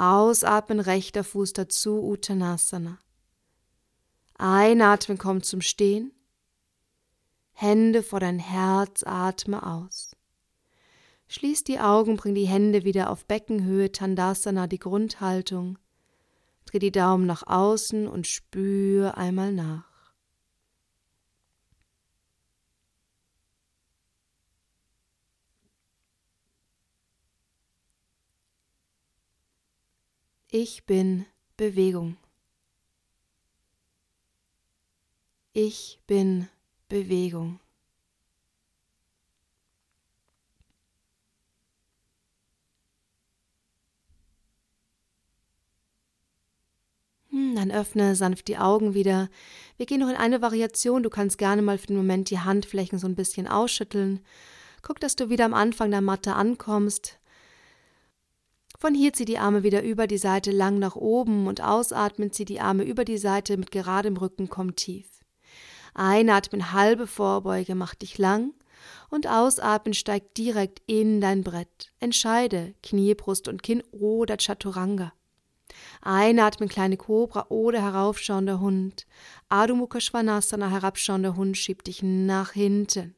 Ausatmen, 0.00 0.80
rechter 0.80 1.24
Fuß 1.24 1.52
dazu, 1.52 2.02
Uttanasana. 2.02 2.98
Einatmen, 4.38 5.18
komm 5.18 5.42
zum 5.42 5.60
Stehen. 5.60 6.12
Hände 7.52 8.02
vor 8.02 8.20
dein 8.20 8.38
Herz, 8.38 9.02
atme 9.04 9.66
aus. 9.66 10.16
Schließ 11.28 11.64
die 11.64 11.80
Augen, 11.80 12.16
bring 12.16 12.34
die 12.34 12.48
Hände 12.48 12.84
wieder 12.84 13.10
auf 13.10 13.26
Beckenhöhe, 13.26 13.92
Tandasana, 13.92 14.66
die 14.66 14.78
Grundhaltung. 14.78 15.78
Dreh 16.64 16.78
die 16.78 16.92
Daumen 16.92 17.26
nach 17.26 17.46
außen 17.46 18.08
und 18.08 18.26
spür 18.26 19.18
einmal 19.18 19.52
nach. 19.52 19.89
Ich 30.52 30.84
bin 30.84 31.26
Bewegung. 31.56 32.16
Ich 35.52 36.00
bin 36.08 36.48
Bewegung. 36.88 37.60
Hm, 47.28 47.54
dann 47.54 47.70
öffne 47.70 48.16
sanft 48.16 48.48
die 48.48 48.58
Augen 48.58 48.94
wieder. 48.94 49.28
Wir 49.76 49.86
gehen 49.86 50.00
noch 50.00 50.08
in 50.08 50.16
eine 50.16 50.42
Variation. 50.42 51.04
Du 51.04 51.10
kannst 51.10 51.38
gerne 51.38 51.62
mal 51.62 51.78
für 51.78 51.86
den 51.86 51.96
Moment 51.96 52.28
die 52.28 52.40
Handflächen 52.40 52.98
so 52.98 53.06
ein 53.06 53.14
bisschen 53.14 53.46
ausschütteln. 53.46 54.18
Guck, 54.82 54.98
dass 54.98 55.14
du 55.14 55.30
wieder 55.30 55.44
am 55.44 55.54
Anfang 55.54 55.92
der 55.92 56.00
Matte 56.00 56.34
ankommst. 56.34 57.19
Von 58.80 58.94
hier 58.94 59.12
zieh 59.12 59.26
die 59.26 59.36
Arme 59.36 59.62
wieder 59.62 59.82
über 59.82 60.06
die 60.06 60.16
Seite 60.16 60.50
lang 60.52 60.78
nach 60.78 60.96
oben 60.96 61.48
und 61.48 61.60
ausatmen, 61.60 62.32
zieh 62.32 62.46
die 62.46 62.60
Arme 62.60 62.82
über 62.82 63.04
die 63.04 63.18
Seite 63.18 63.58
mit 63.58 63.70
geradem 63.70 64.16
Rücken, 64.16 64.48
komm 64.48 64.74
tief. 64.74 65.06
Einatmen, 65.92 66.72
halbe 66.72 67.06
Vorbeuge, 67.06 67.74
mach 67.74 67.94
dich 67.94 68.16
lang 68.16 68.54
und 69.10 69.26
ausatmen, 69.26 69.92
steig 69.92 70.32
direkt 70.32 70.80
in 70.86 71.20
dein 71.20 71.44
Brett. 71.44 71.92
Entscheide, 72.00 72.72
Knie, 72.82 73.14
Brust 73.14 73.48
und 73.48 73.62
Kinn 73.62 73.82
oder 73.90 74.38
Chaturanga. 74.38 75.12
Einatmen, 76.00 76.70
kleine 76.70 76.96
Kobra 76.96 77.48
oder 77.50 77.82
heraufschauender 77.82 78.60
Hund. 78.60 79.06
Adho 79.50 79.74
Mukha 79.74 80.00
Svanasana, 80.00 80.70
herabschauender 80.70 81.36
Hund, 81.36 81.58
schieb 81.58 81.84
dich 81.84 82.02
nach 82.02 82.52
hinten. 82.52 83.14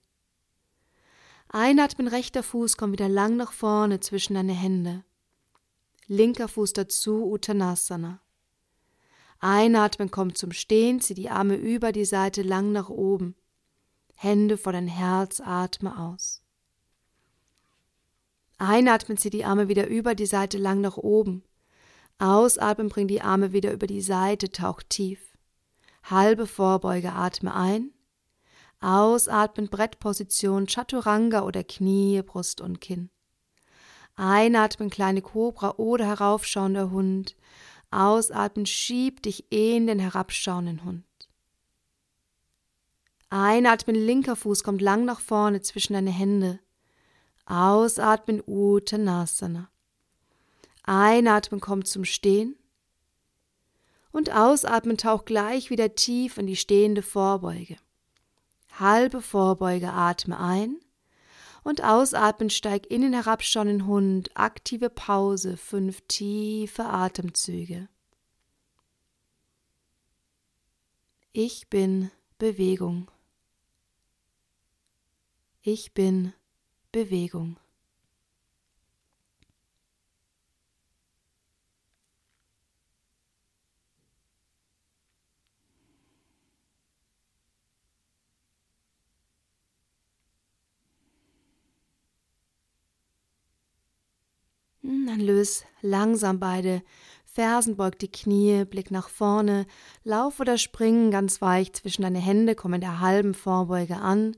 Einatmen, 1.51 2.09
rechter 2.09 2.43
Fuß, 2.43 2.77
komm 2.77 2.91
wieder 2.91 3.09
lang 3.09 3.37
nach 3.37 3.53
vorne 3.53 4.01
zwischen 4.01 4.35
deine 4.35 4.55
Hände. 4.55 5.05
Linker 6.09 6.49
Fuß 6.49 6.73
dazu, 6.73 7.31
Uttanasana. 7.31 8.21
Einatmen, 9.39 10.11
komm 10.11 10.35
zum 10.35 10.53
Stehen, 10.53 11.01
zieh 11.01 11.15
die 11.15 11.31
Arme 11.31 11.57
über 11.57 11.93
die 11.93 12.05
Seite 12.05 12.43
lang 12.43 12.73
nach 12.73 12.89
oben. 12.89 13.35
Hände 14.15 14.57
vor 14.57 14.73
dein 14.73 14.87
Herz, 14.87 15.41
atme 15.41 15.99
aus. 15.99 16.43
Einatmen, 18.59 19.17
zieh 19.17 19.31
die 19.31 19.45
Arme 19.45 19.69
wieder 19.69 19.89
über 19.89 20.15
die 20.15 20.27
Seite 20.27 20.59
lang 20.59 20.81
nach 20.81 20.97
oben. 20.97 21.43
Ausatmen, 22.19 22.89
bring 22.89 23.09
die 23.09 23.21
Arme 23.21 23.53
wieder 23.53 23.73
über 23.73 23.89
die 23.89 24.01
Seite, 24.01 24.51
tauch 24.51 24.83
tief. 24.89 25.37
Halbe 26.05 26.47
Vorbeuge, 26.47 27.13
atme 27.13 27.53
ein. 27.55 27.91
Ausatmen, 28.81 29.69
Brettposition, 29.69 30.67
Chaturanga 30.67 31.43
oder 31.43 31.65
Knie, 31.65 32.23
Brust 32.23 32.61
und 32.61 32.81
Kinn. 32.81 33.11
Einatmen, 34.17 34.91
kleine 34.91 35.23
Kobra 35.23 35.75
oder 35.77 36.07
heraufschauender 36.07 36.91
Hund. 36.91 37.37
Ausatmen, 37.91 38.67
schieb 38.67 39.23
dich 39.23 39.47
in 39.51 39.87
den 39.87 39.99
herabschauenden 39.99 40.85
Hund. 40.85 41.05
Einatmen, 43.31 43.97
linker 43.97 44.37
Fuß 44.37 44.63
kommt 44.63 44.83
lang 44.83 45.05
nach 45.05 45.21
vorne 45.21 45.63
zwischen 45.63 45.95
deine 45.95 46.11
Hände. 46.11 46.61
Ausatmen, 47.47 48.43
Uttanasana. 48.47 49.71
Einatmen 50.83 51.61
kommt 51.61 51.89
zum 51.89 52.05
Stehen. 52.05 52.57
Und 54.11 54.35
ausatmen 54.35 54.99
taucht 54.99 55.27
gleich 55.27 55.71
wieder 55.71 55.95
tief 55.95 56.37
in 56.37 56.47
die 56.47 56.57
stehende 56.57 57.03
Vorbeuge. 57.03 57.77
Halbe 58.79 59.23
Vorbeuge 59.23 59.91
atme 59.91 60.39
ein 60.39 60.77
und 61.63 61.85
ausatmen 61.85 62.51
steig 62.51 62.87
in 62.87 63.03
den 63.03 63.13
herabschauenden 63.13 63.87
Hund. 63.87 64.31
Aktive 64.35 64.91
Pause, 64.91 65.57
fünf 65.57 66.03
tiefe 66.09 66.85
Atemzüge. 66.85 67.89
Ich 71.33 71.69
bin 71.69 72.11
Bewegung. 72.39 73.11
Ich 75.63 75.95
bin 75.95 76.35
Bewegung. 76.91 77.57
Hm, 94.93 95.07
dann 95.07 95.21
löse 95.21 95.65
langsam 95.81 96.39
beide 96.39 96.83
Fersen, 97.25 97.77
beug 97.77 97.99
die 97.99 98.11
Knie, 98.11 98.67
Blick 98.67 98.91
nach 98.91 99.09
vorne, 99.09 99.67
lauf 100.05 100.39
oder 100.39 100.59
spring 100.59 101.11
ganz 101.11 101.41
weich 101.41 101.73
zwischen 101.73 102.03
deine 102.03 102.19
Hände, 102.19 102.55
komm 102.55 102.75
in 102.75 102.83
der 102.83 103.01
halben 103.01 103.33
Vorbeuge 103.33 103.97
an 103.97 104.37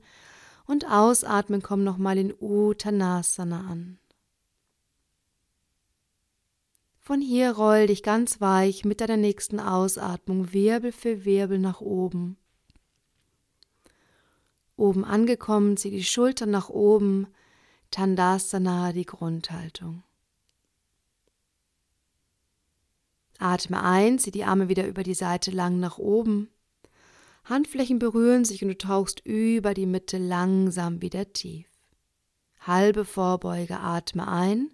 und 0.65 0.89
ausatmen, 0.89 1.61
komm 1.61 1.83
nochmal 1.83 2.17
in 2.17 2.33
Uttanasana 2.39 3.67
an. 3.69 3.99
Von 6.99 7.19
hier 7.19 7.51
roll 7.51 7.87
dich 7.87 8.01
ganz 8.01 8.39
weich 8.39 8.85
mit 8.85 9.01
deiner 9.01 9.17
nächsten 9.17 9.59
Ausatmung 9.59 10.53
Wirbel 10.53 10.93
für 10.93 11.25
Wirbel 11.25 11.59
nach 11.59 11.81
oben. 11.81 12.37
Oben 14.77 15.03
angekommen, 15.03 15.75
zieh 15.75 15.91
die 15.91 16.03
Schultern 16.03 16.49
nach 16.49 16.69
oben, 16.69 17.27
Tandasana, 17.91 18.93
die 18.93 19.05
Grundhaltung. 19.05 20.04
Atme 23.39 23.83
ein, 23.83 24.19
zieh 24.19 24.31
die 24.31 24.45
Arme 24.45 24.69
wieder 24.69 24.87
über 24.87 25.03
die 25.03 25.13
Seite 25.13 25.51
lang 25.51 25.79
nach 25.79 25.97
oben. 25.97 26.49
Handflächen 27.43 27.99
berühren 27.99 28.45
sich 28.45 28.63
und 28.63 28.69
du 28.69 28.77
tauchst 28.77 29.21
über 29.25 29.73
die 29.73 29.85
Mitte 29.85 30.17
langsam 30.17 31.01
wieder 31.01 31.31
tief. 31.33 31.67
Halbe 32.59 33.05
Vorbeuge, 33.05 33.79
atme 33.79 34.27
ein 34.27 34.71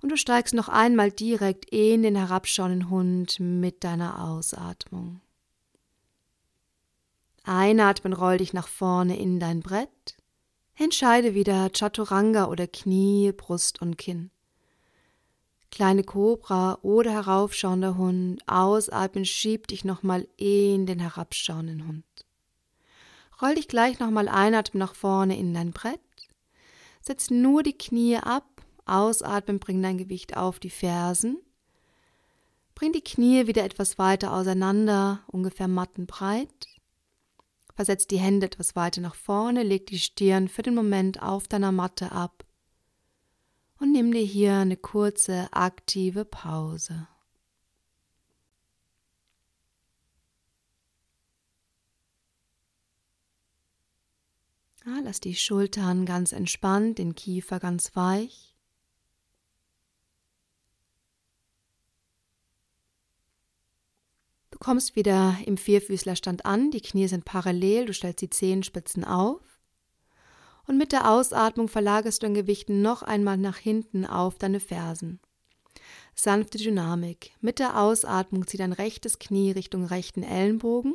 und 0.00 0.10
du 0.10 0.16
steigst 0.16 0.54
noch 0.54 0.68
einmal 0.68 1.10
direkt 1.10 1.66
in 1.70 2.02
den 2.02 2.16
herabschauenden 2.16 2.88
Hund 2.88 3.40
mit 3.40 3.84
deiner 3.84 4.24
Ausatmung. 4.24 5.20
Einatmen, 7.44 8.12
roll 8.12 8.38
dich 8.38 8.52
nach 8.52 8.68
vorne 8.68 9.18
in 9.18 9.38
dein 9.38 9.60
Brett. 9.60 10.16
Entscheide 10.76 11.34
wieder 11.34 11.70
Chaturanga 11.70 12.46
oder 12.46 12.66
Knie, 12.66 13.32
Brust 13.32 13.80
und 13.80 13.98
Kinn 13.98 14.30
kleine 15.70 16.04
Kobra 16.04 16.78
oder 16.82 17.12
heraufschauender 17.12 17.96
Hund, 17.96 18.40
ausatmen, 18.46 19.24
schieb 19.24 19.68
dich 19.68 19.84
nochmal 19.84 20.26
in 20.36 20.86
den 20.86 20.98
herabschauenden 20.98 21.86
Hund. 21.86 22.04
Roll 23.40 23.54
dich 23.54 23.68
gleich 23.68 23.98
nochmal 23.98 24.28
einatmen 24.28 24.78
nach 24.78 24.94
vorne 24.94 25.38
in 25.38 25.52
dein 25.52 25.72
Brett. 25.72 26.00
Setz 27.02 27.30
nur 27.30 27.62
die 27.62 27.76
Knie 27.76 28.16
ab, 28.16 28.46
ausatmen, 28.86 29.58
bring 29.58 29.82
dein 29.82 29.98
Gewicht 29.98 30.36
auf 30.36 30.58
die 30.58 30.70
Fersen. 30.70 31.38
Bring 32.74 32.92
die 32.92 33.02
Knie 33.02 33.46
wieder 33.46 33.64
etwas 33.64 33.98
weiter 33.98 34.32
auseinander, 34.32 35.20
ungefähr 35.26 35.68
mattenbreit. 35.68 36.68
Versetz 37.74 38.06
die 38.06 38.18
Hände 38.18 38.46
etwas 38.46 38.74
weiter 38.74 39.02
nach 39.02 39.14
vorne, 39.14 39.62
leg 39.62 39.86
die 39.86 39.98
Stirn 39.98 40.48
für 40.48 40.62
den 40.62 40.74
Moment 40.74 41.22
auf 41.22 41.46
deiner 41.46 41.72
Matte 41.72 42.12
ab 42.12 42.45
und 43.78 43.92
nimm 43.92 44.12
dir 44.12 44.24
hier 44.24 44.54
eine 44.54 44.76
kurze 44.76 45.48
aktive 45.52 46.24
Pause. 46.24 47.08
Ja, 54.84 55.00
lass 55.02 55.20
die 55.20 55.34
Schultern 55.34 56.06
ganz 56.06 56.32
entspannt, 56.32 56.98
den 56.98 57.16
Kiefer 57.16 57.58
ganz 57.58 57.96
weich. 57.96 58.54
Du 64.52 64.58
kommst 64.58 64.94
wieder 64.96 65.36
im 65.44 65.58
Vierfüßlerstand 65.58 66.46
an, 66.46 66.70
die 66.70 66.80
Knie 66.80 67.08
sind 67.08 67.24
parallel, 67.24 67.86
du 67.86 67.92
stellst 67.92 68.22
die 68.22 68.30
Zehenspitzen 68.30 69.04
auf 69.04 69.55
und 70.66 70.78
mit 70.78 70.92
der 70.92 71.10
Ausatmung 71.10 71.68
verlagerst 71.68 72.22
du 72.22 72.26
dein 72.26 72.34
Gewicht 72.34 72.68
noch 72.68 73.02
einmal 73.02 73.36
nach 73.36 73.56
hinten 73.56 74.04
auf 74.04 74.38
deine 74.38 74.60
Fersen. 74.60 75.20
Sanfte 76.14 76.58
Dynamik. 76.58 77.32
Mit 77.40 77.58
der 77.58 77.80
Ausatmung 77.80 78.46
zieh 78.46 78.56
dein 78.56 78.72
rechtes 78.72 79.18
Knie 79.18 79.52
Richtung 79.52 79.84
rechten 79.84 80.22
Ellenbogen 80.22 80.94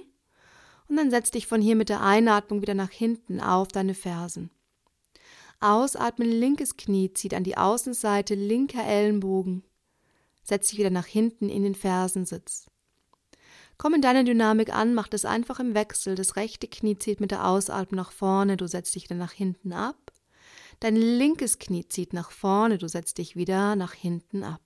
und 0.88 0.98
dann 0.98 1.12
setz 1.12 1.32
dich 1.32 1.48
von 1.48 1.62
hier 1.62 1.76
mit 1.76 1.90
der 1.90 2.02
Einatmung 2.02 2.62
wieder 2.62 2.74
nach 2.74 2.90
hinten 2.90 3.40
auf 3.40 3.70
deine 3.70 3.94
Fersen. 3.94 4.50
Ausatmen, 5.60 6.28
linkes 6.28 6.76
Knie 6.76 7.14
zieht 7.14 7.36
an 7.36 7.44
die 7.44 7.56
Außenseite, 7.56 8.34
linker 8.34 8.84
Ellenbogen. 8.84 9.64
Setz 10.44 10.70
dich 10.70 10.80
wieder 10.80 10.90
nach 10.90 11.06
hinten 11.06 11.50
in 11.50 11.64
den 11.64 11.76
Fersensitz. 11.76 12.66
Komm 13.82 13.96
in 13.96 14.02
deine 14.04 14.24
Dynamik 14.24 14.72
an, 14.72 14.94
mach 14.94 15.08
das 15.08 15.26
einfach 15.26 15.60
im 15.60 15.74
Wechsel. 15.74 16.14
Das 16.14 16.36
rechte 16.36 16.68
Knie 16.68 17.00
zieht 17.00 17.20
mit 17.20 17.32
der 17.32 17.48
Ausatmung 17.48 17.98
nach 17.98 18.12
vorne, 18.12 18.56
du 18.56 18.68
setzt 18.68 18.94
dich 18.94 19.06
wieder 19.06 19.16
nach 19.16 19.32
hinten 19.32 19.74
ab. 19.74 20.14
Dein 20.80 20.96
linkes 20.96 21.58
Knie 21.58 21.88
zieht 21.90 22.14
nach 22.14 22.30
vorne, 22.30 22.78
du 22.78 22.88
setzt 22.88 23.18
dich 23.18 23.36
wieder 23.36 23.76
nach 23.76 23.94
hinten 23.94 24.44
ab. 24.44 24.62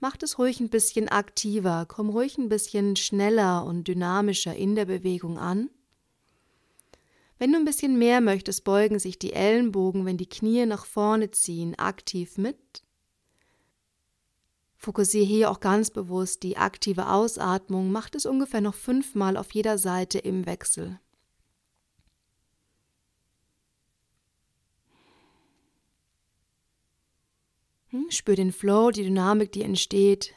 Mach 0.00 0.16
das 0.16 0.38
ruhig 0.38 0.60
ein 0.60 0.70
bisschen 0.70 1.10
aktiver, 1.10 1.84
komm 1.86 2.08
ruhig 2.08 2.38
ein 2.38 2.48
bisschen 2.48 2.96
schneller 2.96 3.66
und 3.66 3.86
dynamischer 3.86 4.56
in 4.56 4.76
der 4.76 4.86
Bewegung 4.86 5.38
an. 5.38 5.68
Wenn 7.38 7.52
du 7.52 7.58
ein 7.58 7.66
bisschen 7.66 7.98
mehr 7.98 8.22
möchtest, 8.22 8.64
beugen 8.64 8.98
sich 8.98 9.18
die 9.18 9.34
Ellenbogen, 9.34 10.06
wenn 10.06 10.16
die 10.16 10.30
Knie 10.30 10.64
nach 10.64 10.86
vorne 10.86 11.32
ziehen, 11.32 11.74
aktiv 11.78 12.38
mit. 12.38 12.83
Fokussiere 14.84 15.24
hier 15.24 15.50
auch 15.50 15.60
ganz 15.60 15.90
bewusst 15.90 16.42
die 16.42 16.58
aktive 16.58 17.08
Ausatmung, 17.08 17.90
macht 17.90 18.14
es 18.14 18.26
ungefähr 18.26 18.60
noch 18.60 18.74
fünfmal 18.74 19.38
auf 19.38 19.54
jeder 19.54 19.78
Seite 19.78 20.18
im 20.18 20.44
Wechsel. 20.44 21.00
Hm, 27.88 28.10
spür 28.10 28.36
den 28.36 28.52
Flow, 28.52 28.90
die 28.90 29.04
Dynamik, 29.04 29.52
die 29.52 29.62
entsteht. 29.62 30.34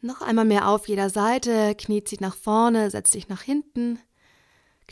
Noch 0.00 0.20
einmal 0.20 0.46
mehr 0.46 0.68
auf 0.68 0.88
jeder 0.88 1.10
Seite. 1.10 1.76
Knie 1.76 2.02
zieht 2.02 2.20
nach 2.20 2.34
vorne, 2.34 2.90
setz 2.90 3.12
dich 3.12 3.28
nach 3.28 3.42
hinten. 3.42 4.00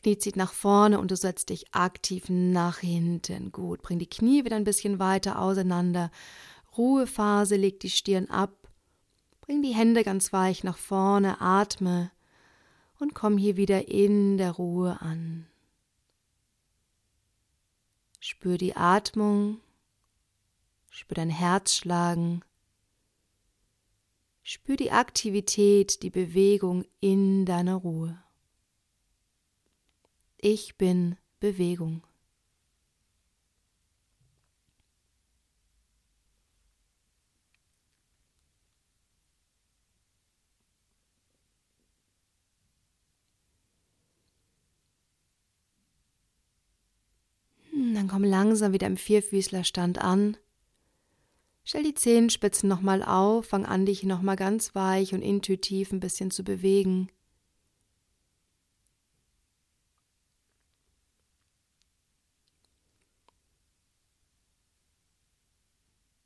Knie 0.03 0.19
zieht 0.19 0.37
nach 0.37 0.53
vorne 0.53 0.99
und 0.99 1.11
du 1.11 1.17
setzt 1.17 1.51
dich 1.51 1.73
aktiv 1.75 2.25
nach 2.29 2.79
hinten. 2.79 3.53
Gut, 3.53 3.83
bring 3.83 3.99
die 3.99 4.11
Knie 4.11 4.45
wieder 4.45 4.57
ein 4.57 4.65
bisschen 4.65 4.99
weiter 4.99 5.41
auseinander. 5.41 6.11
Ruhephase, 6.77 7.57
leg 7.57 7.79
die 7.81 7.91
Stirn 7.91 8.29
ab. 8.29 8.53
Bring 9.41 9.63
die 9.63 9.75
Hände 9.75 10.03
ganz 10.03 10.33
weich 10.33 10.65
nach 10.65 10.79
vorne, 10.79 11.41
atme 11.41 12.11
und 12.99 13.15
komm 13.15 13.37
hier 13.37 13.57
wieder 13.57 13.89
in 13.89 14.39
der 14.39 14.53
Ruhe 14.53 15.01
an. 15.01 15.47
Spür 18.21 18.57
die 18.57 18.77
Atmung, 18.77 19.61
spür 20.91 21.17
dein 21.17 21.31
Herz 21.31 21.75
schlagen. 21.75 22.43
Spür 24.45 24.77
die 24.77 24.93
Aktivität, 24.93 26.03
die 26.03 26.11
Bewegung 26.11 26.85
in 27.01 27.47
deiner 27.47 27.77
Ruhe. 27.77 28.23
Ich 30.45 30.77
bin 30.77 31.15
Bewegung. 31.39 32.03
Hm, 47.71 47.95
dann 47.95 48.09
komm 48.09 48.25
langsam 48.25 48.73
wieder 48.73 48.89
im 48.89 48.97
Vierfüßlerstand 48.97 49.99
an. 49.99 50.37
Stell 51.63 51.85
die 51.85 51.95
Zehenspitzen 51.95 52.69
nochmal 52.69 53.05
auf, 53.05 53.47
fang 53.47 53.65
an, 53.65 53.87
dich 53.87 54.03
nochmal 54.03 54.35
ganz 54.35 54.75
weich 54.75 55.15
und 55.15 55.23
intuitiv 55.23 55.93
ein 55.93 56.01
bisschen 56.01 56.33
zu 56.33 56.43
bewegen. 56.43 57.13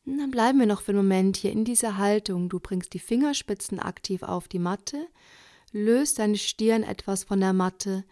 Und 0.06 0.18
dann 0.18 0.30
bleiben 0.30 0.60
wir 0.60 0.66
noch 0.66 0.80
für 0.80 0.92
einen 0.92 0.98
Moment 0.98 1.36
hier 1.36 1.52
in 1.52 1.64
dieser 1.64 1.98
Haltung. 1.98 2.48
Du 2.48 2.60
bringst 2.60 2.94
die 2.94 3.00
Fingerspitzen 3.00 3.80
aktiv 3.80 4.22
auf 4.22 4.48
die 4.48 4.60
Matte, 4.60 5.08
löst 5.72 6.20
deine 6.20 6.38
Stirn 6.38 6.84
etwas 6.84 7.24
von 7.24 7.40
der 7.40 7.52
Matte, 7.52 8.04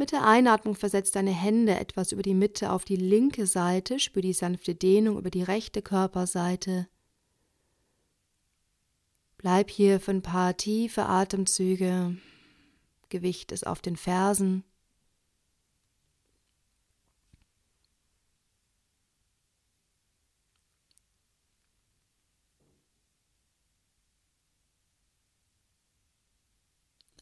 mit 0.00 0.12
der 0.12 0.26
Einatmung 0.26 0.76
versetzt 0.76 1.14
deine 1.14 1.30
Hände 1.30 1.78
etwas 1.78 2.12
über 2.12 2.22
die 2.22 2.32
Mitte 2.32 2.72
auf 2.72 2.86
die 2.86 2.96
linke 2.96 3.46
Seite, 3.46 3.98
spür 3.98 4.22
die 4.22 4.32
sanfte 4.32 4.74
Dehnung 4.74 5.18
über 5.18 5.28
die 5.28 5.42
rechte 5.42 5.82
Körperseite. 5.82 6.88
Bleib 9.36 9.68
hier 9.68 10.00
für 10.00 10.12
ein 10.12 10.22
paar 10.22 10.56
tiefe 10.56 11.04
Atemzüge. 11.04 12.16
Gewicht 13.10 13.52
ist 13.52 13.66
auf 13.66 13.82
den 13.82 13.96
Fersen. 13.96 14.64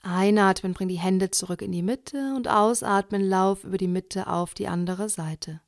Einatmen, 0.09 0.75
bring 0.75 0.88
die 0.88 0.99
Hände 0.99 1.31
zurück 1.31 1.62
in 1.62 1.73
die 1.73 1.83
Mitte 1.83 2.35
und 2.35 2.49
ausatmen, 2.49 3.23
lauf 3.23 3.64
über 3.64 3.79
die 3.79 3.88
Mitte 3.88 4.27
auf 4.27 4.55
die 4.55 4.68
andere 4.68 5.09
Seite. 5.09 5.61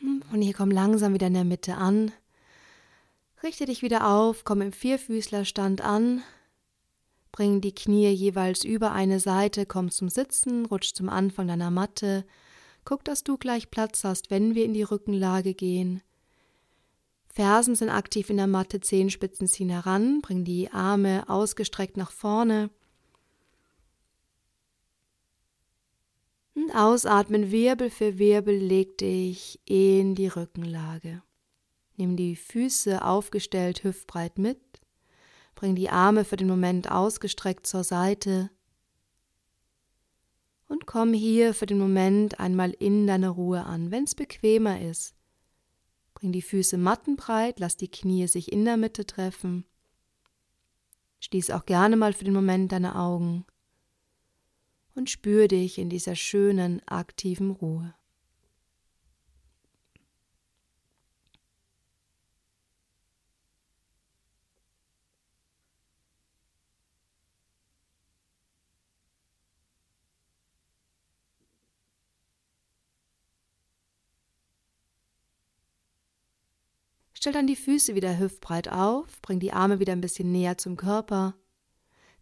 Hm, 0.00 0.22
und 0.32 0.42
hier 0.42 0.54
komm 0.54 0.70
langsam 0.70 1.14
wieder 1.14 1.28
in 1.28 1.34
der 1.34 1.44
Mitte 1.44 1.76
an. 1.76 2.12
Richte 3.42 3.66
dich 3.66 3.82
wieder 3.82 4.08
auf, 4.08 4.42
komm 4.42 4.62
im 4.62 4.72
Vierfüßlerstand 4.72 5.80
an, 5.80 6.22
bring 7.30 7.60
die 7.60 7.74
Knie 7.74 8.08
jeweils 8.08 8.64
über 8.64 8.90
eine 8.90 9.20
Seite, 9.20 9.64
komm 9.64 9.92
zum 9.92 10.08
Sitzen, 10.08 10.66
rutsch 10.66 10.92
zum 10.92 11.08
Anfang 11.08 11.46
deiner 11.46 11.70
Matte, 11.70 12.24
guck, 12.84 13.04
dass 13.04 13.22
du 13.22 13.36
gleich 13.36 13.70
Platz 13.70 14.02
hast, 14.02 14.30
wenn 14.30 14.56
wir 14.56 14.64
in 14.64 14.74
die 14.74 14.82
Rückenlage 14.82 15.54
gehen. 15.54 16.02
Fersen 17.28 17.76
sind 17.76 17.90
aktiv 17.90 18.28
in 18.28 18.38
der 18.38 18.48
Matte, 18.48 18.80
Zehenspitzen 18.80 19.46
ziehen 19.46 19.70
heran, 19.70 20.20
bring 20.20 20.44
die 20.44 20.72
Arme 20.72 21.28
ausgestreckt 21.28 21.96
nach 21.96 22.10
vorne. 22.10 22.70
Und 26.56 26.74
ausatmen, 26.74 27.52
Wirbel 27.52 27.90
für 27.90 28.18
Wirbel, 28.18 28.56
leg 28.56 28.98
dich 28.98 29.60
in 29.64 30.16
die 30.16 30.26
Rückenlage. 30.26 31.22
Nimm 31.98 32.16
die 32.16 32.36
Füße 32.36 33.04
aufgestellt 33.04 33.82
hüftbreit 33.82 34.38
mit. 34.38 34.60
Bring 35.56 35.74
die 35.74 35.90
Arme 35.90 36.24
für 36.24 36.36
den 36.36 36.46
Moment 36.46 36.88
ausgestreckt 36.88 37.66
zur 37.66 37.82
Seite. 37.82 38.50
Und 40.68 40.86
komm 40.86 41.12
hier 41.12 41.54
für 41.54 41.66
den 41.66 41.78
Moment 41.78 42.38
einmal 42.38 42.70
in 42.70 43.08
deine 43.08 43.30
Ruhe 43.30 43.64
an, 43.64 43.90
wenn 43.90 44.04
es 44.04 44.14
bequemer 44.14 44.80
ist. 44.80 45.16
Bring 46.14 46.30
die 46.30 46.42
Füße 46.42 46.78
mattenbreit, 46.78 47.58
lass 47.58 47.76
die 47.76 47.90
Knie 47.90 48.28
sich 48.28 48.52
in 48.52 48.64
der 48.64 48.76
Mitte 48.76 49.04
treffen. 49.04 49.64
Schließ 51.18 51.50
auch 51.50 51.66
gerne 51.66 51.96
mal 51.96 52.12
für 52.12 52.24
den 52.24 52.34
Moment 52.34 52.70
deine 52.70 52.94
Augen 52.94 53.44
und 54.94 55.10
spür 55.10 55.48
dich 55.48 55.78
in 55.78 55.90
dieser 55.90 56.14
schönen, 56.14 56.80
aktiven 56.86 57.50
Ruhe. 57.50 57.92
Stell 77.28 77.40
dann 77.40 77.46
die 77.46 77.56
Füße 77.56 77.94
wieder 77.94 78.18
hüftbreit 78.18 78.70
auf, 78.70 79.20
bring 79.20 79.38
die 79.38 79.52
Arme 79.52 79.80
wieder 79.80 79.92
ein 79.92 80.00
bisschen 80.00 80.32
näher 80.32 80.56
zum 80.56 80.78
Körper. 80.78 81.34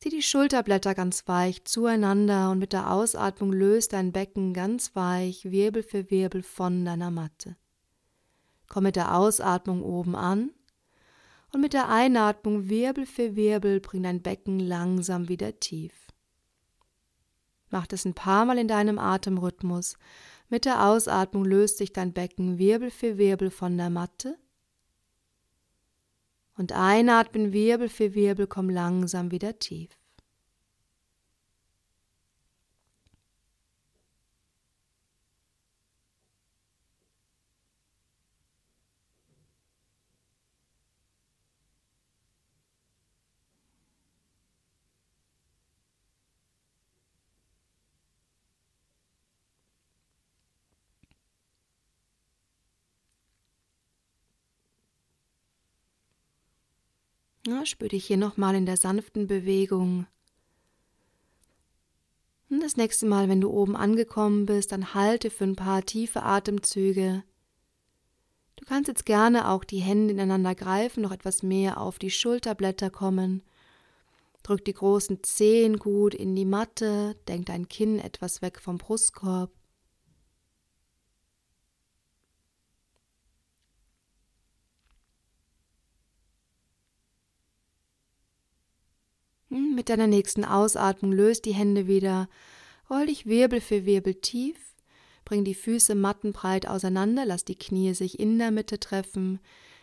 Zieh 0.01 0.09
die 0.09 0.21
Schulterblätter 0.21 0.97
ganz 0.97 1.29
weich 1.29 1.65
zueinander 1.65 2.51
und 2.51 2.59
mit 2.59 2.73
der 2.73 2.91
Ausatmung 2.91 3.53
löst 3.53 3.93
dein 3.93 4.11
Becken 4.11 4.53
ganz 4.53 4.97
weich, 4.97 5.45
Wirbel 5.45 5.85
für 5.85 6.11
Wirbel 6.11 6.43
von 6.43 6.85
deiner 6.85 7.13
Matte. 7.13 7.57
Komm 8.69 8.83
mit 8.83 8.97
der 8.97 9.15
Ausatmung 9.15 9.85
oben 9.85 10.17
an 10.17 10.51
und 11.55 11.61
mit 11.61 11.73
der 11.73 11.89
Einatmung 11.89 12.69
Wirbel 12.69 13.07
für 13.07 13.37
Wirbel 13.37 13.79
bring 13.79 14.03
dein 14.03 14.23
Becken 14.23 14.59
langsam 14.59 15.29
wieder 15.29 15.61
tief. 15.61 16.09
Mach 17.71 17.87
das 17.87 18.05
ein 18.07 18.15
paar 18.15 18.45
Mal 18.45 18.59
in 18.59 18.67
deinem 18.67 18.99
Atemrhythmus. 18.99 19.99
Mit 20.49 20.65
der 20.65 20.85
Ausatmung 20.85 21.45
löst 21.45 21.79
sich 21.79 21.93
dein 21.93 22.13
Becken 22.13 22.59
Wirbel 22.59 22.91
für 22.91 23.19
Wirbel 23.19 23.53
von 23.53 23.77
der 23.77 23.91
Matte 23.91 24.37
und 26.57 26.73
einatmen 26.73 27.53
Wirbel 27.53 27.89
für 27.89 28.15
Wirbel, 28.15 28.47
komm 28.47 28.71
langsam 28.71 29.31
wieder 29.31 29.59
tief. 29.59 29.91
Ja, 57.47 57.65
spür 57.65 57.89
dich 57.89 58.07
hier 58.07 58.17
nochmal 58.17 58.57
in 58.57 58.67
der 58.67 58.77
sanften 58.77 59.29
Bewegung. 59.29 60.07
Und 62.51 62.61
das 62.61 62.77
nächste 62.77 63.07
Mal, 63.07 63.29
wenn 63.29 63.41
du 63.41 63.51
oben 63.51 63.77
angekommen 63.77 64.47
bist, 64.47 64.73
dann 64.73 64.95
halte 64.95 65.31
für 65.31 65.45
ein 65.45 65.55
paar 65.55 65.85
tiefe 65.85 66.25
Atemzüge. 66.25 67.23
Du 68.57 68.65
kannst 68.65 68.89
jetzt 68.89 69.07
gerne 69.07 69.49
auch 69.49 69.63
die 69.63 69.79
Hände 69.79 70.15
ineinander 70.15 70.57
greifen, 70.57 71.03
noch 71.03 71.13
etwas 71.13 71.45
mehr 71.45 71.81
auf 71.81 72.01
die 72.01 72.11
Schulterblätter 72.11 72.91
kommen. 72.91 73.43
Drück 74.43 74.65
die 74.65 74.75
großen 74.75 75.23
Zehen 75.23 75.79
gut 75.79 76.15
in 76.15 76.35
die 76.35 76.45
Matte, 76.45 77.17
denk 77.29 77.47
dein 77.47 77.69
Kinn 77.69 78.01
etwas 78.01 78.43
weg 78.43 78.61
vom 78.61 78.79
Brustkorb. 78.79 79.56
Mit 89.75 89.89
deiner 89.89 90.07
nächsten 90.07 90.45
Ausatmung. 90.45 91.13
Löst 91.13 91.45
die 91.45 91.55
Hände 91.55 91.87
wieder, 91.87 92.29
roll 92.91 93.07
dich 93.07 93.27
Wirbel 93.27 93.61
für 93.61 93.87
Wirbel 93.87 94.15
tief, 94.15 94.57
bring 95.25 95.45
die 95.45 95.55
Füße 95.55 95.95
mattenbreit 95.95 96.69
auseinander, 96.69 97.25
lass 97.25 97.45
die 97.45 97.59
Knie 97.59 97.95
sich 97.95 98.19
in 98.19 98.39
der 98.39 98.51
Mitte 98.51 98.79
treffen, 98.81 99.41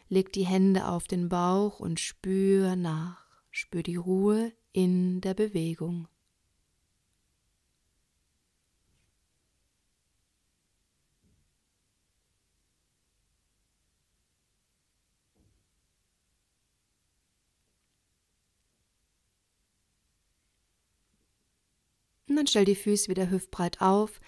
leg 0.09 0.32
die 0.32 0.45
Hände 0.45 0.88
auf 0.88 1.07
den 1.07 1.30
Bauch 1.30 1.80
und 1.80 1.99
spür 1.99 2.76
nach. 2.76 3.24
Spür 3.51 3.84
die 3.84 3.97
Ruhe 3.97 4.51
in 4.71 5.21
der 5.21 5.36
Bewegung. 5.36 6.07
Und 22.34 22.38
dann 22.38 22.47
stell 22.47 22.65
die 22.65 22.73
Füße 22.73 23.09
wieder 23.09 23.29
hüftbreit 23.29 23.79
auf, 23.79 24.19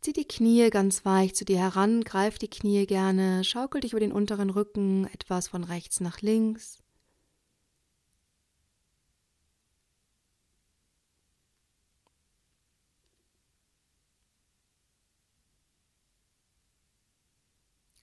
zieh 0.00 0.12
die 0.12 0.28
Knie 0.28 0.70
ganz 0.70 1.04
weich 1.04 1.34
zu 1.34 1.44
dir 1.44 1.58
heran, 1.58 2.04
greif 2.04 2.38
die 2.38 2.46
Knie 2.46 2.86
gerne, 2.86 3.42
schaukel 3.42 3.80
dich 3.80 3.94
über 3.94 3.98
den 3.98 4.12
unteren 4.12 4.48
Rücken 4.48 5.08
etwas 5.12 5.48
von 5.48 5.64
rechts 5.64 5.98
nach 5.98 6.20
links. 6.20 6.78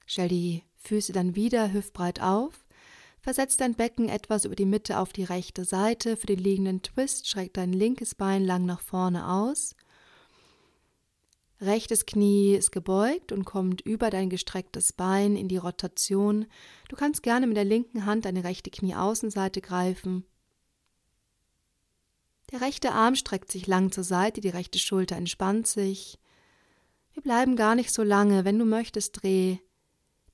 Stell 0.05 0.27
die 0.27 0.63
Füße 0.79 1.13
dann 1.13 1.37
wieder 1.37 1.71
hüftbreit 1.71 2.19
auf. 2.19 2.65
Versetz 3.21 3.57
dein 3.57 3.75
Becken 3.75 4.07
etwas 4.07 4.45
über 4.45 4.55
die 4.55 4.65
Mitte 4.65 4.99
auf 4.99 5.11
die 5.11 5.23
rechte 5.23 5.65
Seite. 5.65 6.15
Für 6.15 6.27
den 6.27 6.39
liegenden 6.39 6.81
Twist 6.81 7.27
schreck 7.27 7.53
dein 7.53 7.73
linkes 7.73 8.15
Bein 8.15 8.45
lang 8.45 8.65
nach 8.65 8.81
vorne 8.81 9.29
aus. 9.29 9.75
Rechtes 11.61 12.05
Knie 12.05 12.55
ist 12.55 12.71
gebeugt 12.71 13.33
und 13.33 13.43
kommt 13.43 13.81
über 13.81 14.09
dein 14.09 14.29
gestrecktes 14.29 14.93
Bein 14.93 15.35
in 15.35 15.49
die 15.49 15.57
Rotation. 15.57 16.45
Du 16.87 16.95
kannst 16.95 17.21
gerne 17.21 17.47
mit 17.47 17.57
der 17.57 17.65
linken 17.65 18.05
Hand 18.05 18.23
deine 18.23 18.45
rechte 18.45 18.69
Knieaußenseite 18.69 19.59
greifen. 19.59 20.25
Der 22.51 22.61
rechte 22.61 22.93
Arm 22.93 23.15
streckt 23.15 23.51
sich 23.51 23.67
lang 23.67 23.91
zur 23.91 24.05
Seite, 24.05 24.39
die 24.39 24.49
rechte 24.49 24.79
Schulter 24.79 25.17
entspannt 25.17 25.67
sich. 25.67 26.17
Wir 27.11 27.21
bleiben 27.21 27.57
gar 27.57 27.75
nicht 27.75 27.93
so 27.93 28.03
lange. 28.03 28.45
Wenn 28.45 28.57
du 28.57 28.63
möchtest, 28.63 29.21
dreh 29.21 29.57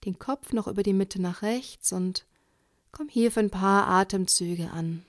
den 0.06 0.20
Kopf 0.20 0.54
noch 0.54 0.68
über 0.68 0.84
die 0.84 0.94
Mitte 0.94 1.20
nach 1.20 1.42
rechts 1.42 1.92
und 1.92 2.28
komm 2.96 3.10
hier 3.10 3.30
für 3.30 3.42
ein 3.42 3.50
paar 3.50 3.88
Atemzüge 3.88 4.72
an. 4.72 5.04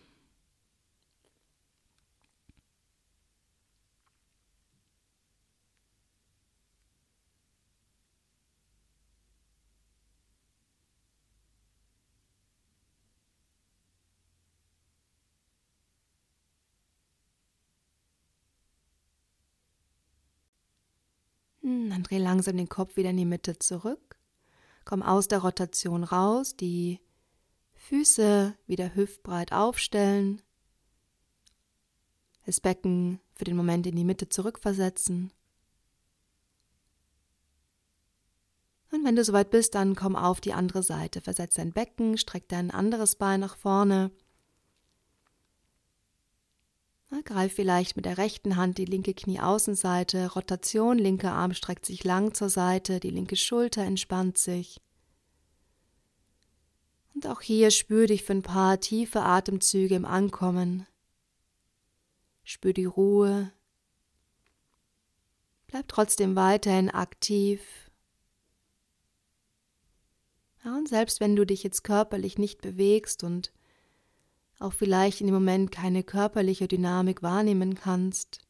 Hm, 21.63 21.91
dann 21.91 22.03
dreh 22.03 22.19
langsam 22.19 22.57
den 22.57 22.69
Kopf 22.69 22.97
wieder 22.97 23.11
in 23.11 23.17
die 23.17 23.25
Mitte 23.25 23.61
zurück. 23.61 24.17
Komm 24.85 25.03
aus 25.05 25.29
der 25.29 25.39
Rotation 25.39 26.03
raus, 26.03 26.57
die 26.57 27.01
Füße 27.89 28.57
wieder 28.67 28.97
hüftbreit 28.97 29.53
aufstellen, 29.53 30.43
das 32.45 32.61
Becken 32.61 33.21
für 33.37 33.45
den 33.45 33.57
Moment 33.57 33.87
in 33.87 33.95
die 33.95 34.03
Mitte 34.03 34.29
zurückversetzen. 34.29 35.33
Und 38.91 39.05
wenn 39.05 39.15
du 39.15 39.23
soweit 39.23 39.51
bist, 39.51 39.77
dann 39.77 39.95
komm 39.95 40.17
auf 40.17 40.41
die 40.41 40.53
andere 40.53 40.83
Seite. 40.83 41.21
Versetz 41.21 41.55
dein 41.55 41.73
Becken, 41.73 42.19
streck 42.19 42.49
dein 42.49 42.73
anderes 42.73 43.15
Bein 43.15 43.39
nach 43.39 43.57
vorne. 43.57 44.11
Na, 47.11 47.21
greif 47.21 47.53
vielleicht 47.53 47.95
mit 47.95 48.05
der 48.05 48.19
rechten 48.19 48.57
Hand 48.57 48.79
die 48.79 48.85
linke 48.85 49.15
Knieaußenseite, 49.15 50.33
Rotation, 50.33 50.99
linker 50.99 51.35
Arm 51.35 51.55
streckt 51.55 51.87
sich 51.87 52.03
lang 52.03 52.35
zur 52.35 52.49
Seite, 52.49 52.99
die 52.99 53.11
linke 53.11 53.37
Schulter 53.37 53.83
entspannt 53.83 54.39
sich. 54.39 54.81
Und 57.17 57.27
auch 57.29 57.41
hier 57.41 57.71
spür 57.71 58.07
dich 58.09 58.25
für 58.25 58.35
ein 58.35 58.43
paar 58.43 58.79
tiefe 58.79 59.23
Atemzüge 59.23 59.95
im 59.95 60.05
Ankommen. 60.05 60.87
Spür 62.45 62.75
die 62.75 62.85
Ruhe. 62.85 63.51
Bleib 65.67 65.89
trotzdem 65.89 66.37
weiterhin 66.37 66.91
aktiv. 66.91 67.91
Ja, 70.63 70.77
und 70.77 70.91
selbst 70.91 71.21
wenn 71.21 71.35
du 71.35 71.47
dich 71.47 71.63
jetzt 71.63 71.85
körperlich 71.85 72.37
nicht 72.37 72.61
bewegst 72.61 73.25
und 73.25 73.51
auch 74.59 74.75
vielleicht 74.75 75.23
in 75.23 75.29
dem 75.29 75.35
Moment 75.35 75.73
keine 75.73 76.03
körperliche 76.05 76.69
Dynamik 76.69 77.23
wahrnehmen 77.23 77.77
kannst, 77.77 78.41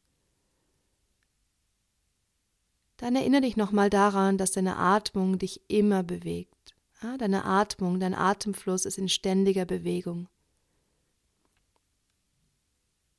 dann 2.97 3.15
erinnere 3.15 3.41
dich 3.41 3.55
nochmal 3.55 3.89
daran, 3.89 4.37
dass 4.37 4.51
deine 4.51 4.75
Atmung 4.75 5.39
dich 5.39 5.61
immer 5.69 6.03
bewegt. 6.03 6.56
Ja, 7.03 7.17
deine 7.17 7.45
Atmung, 7.45 7.99
dein 7.99 8.15
Atemfluss 8.15 8.85
ist 8.85 8.97
in 8.97 9.07
ständiger 9.07 9.65
Bewegung. 9.65 10.27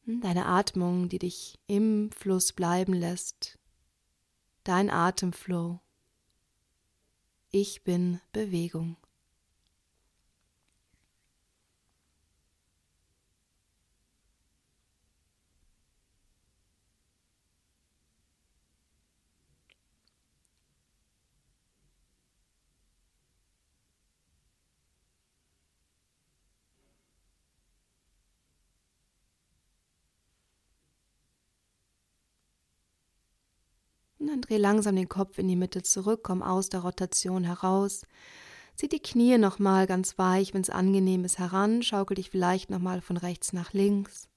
Hm, 0.05 0.21
deine 0.21 0.47
Atmung, 0.47 1.09
die 1.09 1.21
dich 1.21 1.59
im 1.67 2.11
Fluss 2.11 2.53
bleiben 2.53 2.93
lässt. 2.93 3.59
Dein 4.65 4.91
Atemflow. 4.91 5.81
Ich 7.51 7.85
bin 7.85 8.21
Bewegung. 8.33 8.97
Dann 34.39 34.43
dreh 34.43 34.57
langsam 34.57 34.97
den 34.97 35.09
Kopf 35.09 35.39
in 35.39 35.49
die 35.49 35.57
Mitte 35.57 35.83
zurück, 35.83 36.21
komm 36.23 36.43
aus 36.43 36.69
der 36.69 36.81
Rotation 36.81 37.45
heraus. 37.45 38.03
Zieh 38.77 38.89
die 38.89 39.01
Knie 39.01 39.39
nochmal 39.39 39.87
ganz 39.87 40.19
weich, 40.19 40.55
wenn 40.55 40.61
es 40.61 40.71
angenehm 40.71 41.25
ist, 41.25 41.39
heran. 41.39 41.83
Schaukel 41.83 42.15
dich 42.15 42.31
vielleicht 42.31 42.71
nochmal 42.71 43.01
von 43.01 43.17
rechts 43.17 43.53
nach 43.53 43.73
links. 43.73 44.29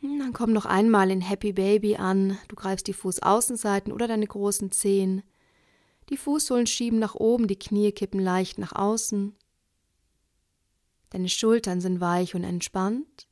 Und 0.00 0.18
dann 0.18 0.32
komm 0.32 0.52
noch 0.52 0.64
einmal 0.64 1.10
in 1.10 1.20
Happy 1.20 1.52
Baby 1.52 1.96
an. 1.96 2.38
Du 2.48 2.56
greifst 2.56 2.86
die 2.86 2.94
Fußaußenseiten 2.94 3.92
oder 3.92 4.08
deine 4.08 4.26
großen 4.26 4.72
Zehen. 4.72 5.22
Die 6.08 6.16
Fußsohlen 6.16 6.66
schieben 6.66 6.98
nach 6.98 7.14
oben, 7.14 7.46
die 7.46 7.58
Knie 7.58 7.92
kippen 7.92 8.18
leicht 8.18 8.58
nach 8.58 8.72
außen. 8.72 9.36
Deine 11.10 11.28
Schultern 11.28 11.80
sind 11.80 12.00
weich 12.00 12.34
und 12.34 12.42
entspannt 12.42 13.28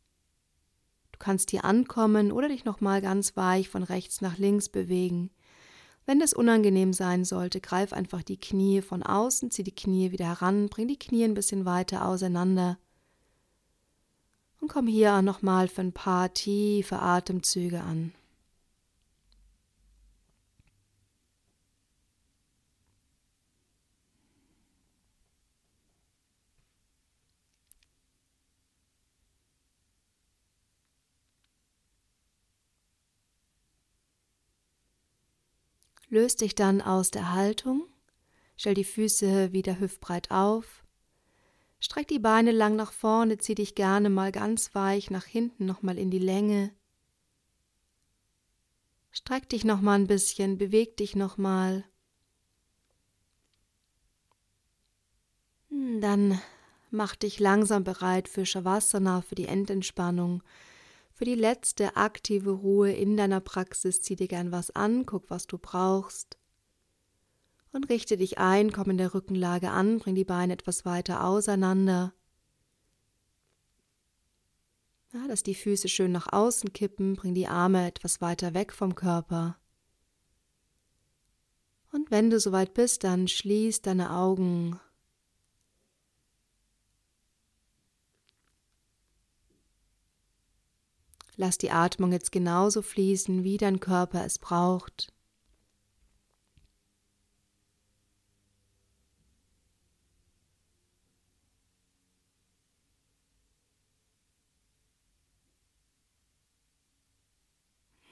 kannst 1.20 1.52
hier 1.52 1.64
ankommen 1.64 2.32
oder 2.32 2.48
dich 2.48 2.64
nochmal 2.64 3.00
ganz 3.00 3.36
weich 3.36 3.68
von 3.68 3.84
rechts 3.84 4.20
nach 4.20 4.38
links 4.38 4.68
bewegen. 4.68 5.30
Wenn 6.06 6.18
das 6.18 6.32
unangenehm 6.32 6.92
sein 6.92 7.24
sollte, 7.24 7.60
greif 7.60 7.92
einfach 7.92 8.24
die 8.24 8.38
Knie 8.38 8.82
von 8.82 9.04
außen, 9.04 9.52
zieh 9.52 9.62
die 9.62 9.74
Knie 9.74 10.10
wieder 10.10 10.26
heran, 10.26 10.68
bring 10.68 10.88
die 10.88 10.98
Knie 10.98 11.22
ein 11.24 11.34
bisschen 11.34 11.64
weiter 11.64 12.04
auseinander. 12.04 12.78
Und 14.60 14.68
komm 14.68 14.88
hier 14.88 15.22
nochmal 15.22 15.68
für 15.68 15.82
ein 15.82 15.92
paar 15.92 16.34
tiefe 16.34 16.98
Atemzüge 16.98 17.80
an. 17.80 18.12
Löst 36.11 36.42
dich 36.42 36.54
dann 36.54 36.82
aus 36.82 37.11
der 37.11 37.32
Haltung, 37.32 37.86
stell 38.56 38.74
die 38.74 38.84
Füße 38.84 39.52
wieder 39.52 39.80
hüftbreit 39.80 40.30
auf, 40.30 40.84
Streck 41.82 42.08
die 42.08 42.18
Beine 42.18 42.52
lang 42.52 42.76
nach 42.76 42.92
vorne, 42.92 43.38
zieh 43.38 43.54
dich 43.54 43.74
gerne 43.74 44.11
mal 44.11 44.32
ganz 44.32 44.74
weich 44.74 45.11
nach 45.11 45.24
hinten, 45.24 45.64
nochmal 45.64 45.96
in 45.96 46.11
die 46.11 46.18
Länge. 46.18 46.74
Streck 49.11 49.48
dich 49.48 49.64
nochmal 49.64 49.98
ein 49.98 50.06
bisschen, 50.06 50.58
beweg 50.58 50.98
dich 50.98 51.16
nochmal. 51.16 51.84
Hm, 55.70 56.02
dann 56.02 56.38
mach 56.90 57.16
dich 57.16 57.40
langsam 57.40 57.82
bereit 57.82 58.28
für 58.28 58.44
Shavasana, 58.44 59.22
für 59.22 59.34
die 59.34 59.46
Endentspannung, 59.46 60.42
für 61.20 61.26
die 61.26 61.34
letzte 61.34 61.96
aktive 61.96 62.50
Ruhe 62.50 62.92
in 62.92 63.14
deiner 63.14 63.40
Praxis. 63.40 64.00
Zieh 64.00 64.16
dir 64.16 64.26
gern 64.26 64.52
was 64.52 64.70
an, 64.70 65.04
guck, 65.04 65.28
was 65.28 65.46
du 65.46 65.58
brauchst. 65.58 66.38
Und 67.72 67.90
richte 67.90 68.16
dich 68.16 68.38
ein, 68.38 68.72
komm 68.72 68.88
in 68.88 68.96
der 68.96 69.12
Rückenlage 69.12 69.70
an, 69.70 69.98
bring 69.98 70.14
die 70.14 70.24
Beine 70.24 70.54
etwas 70.54 70.86
weiter 70.86 71.22
auseinander. 71.22 72.14
Ja, 75.12 75.28
dass 75.28 75.42
die 75.42 75.54
Füße 75.54 75.90
schön 75.90 76.10
nach 76.10 76.32
außen 76.32 76.72
kippen, 76.72 77.16
bring 77.16 77.34
die 77.34 77.48
Arme 77.48 77.86
etwas 77.86 78.22
weiter 78.22 78.54
weg 78.54 78.72
vom 78.72 78.94
Körper. 78.94 79.58
Und 81.92 82.10
wenn 82.10 82.30
du 82.30 82.40
soweit 82.40 82.72
bist, 82.72 83.04
dann 83.04 83.28
schließ 83.28 83.82
deine 83.82 84.16
Augen. 84.16 84.80
Lass 91.41 91.57
die 91.57 91.70
Atmung 91.70 92.12
jetzt 92.12 92.32
genauso 92.32 92.82
fließen, 92.82 93.45
wie 93.45 93.57
dein 93.57 93.80
Körper 93.80 94.26
es 94.26 94.38
braucht. 94.38 95.11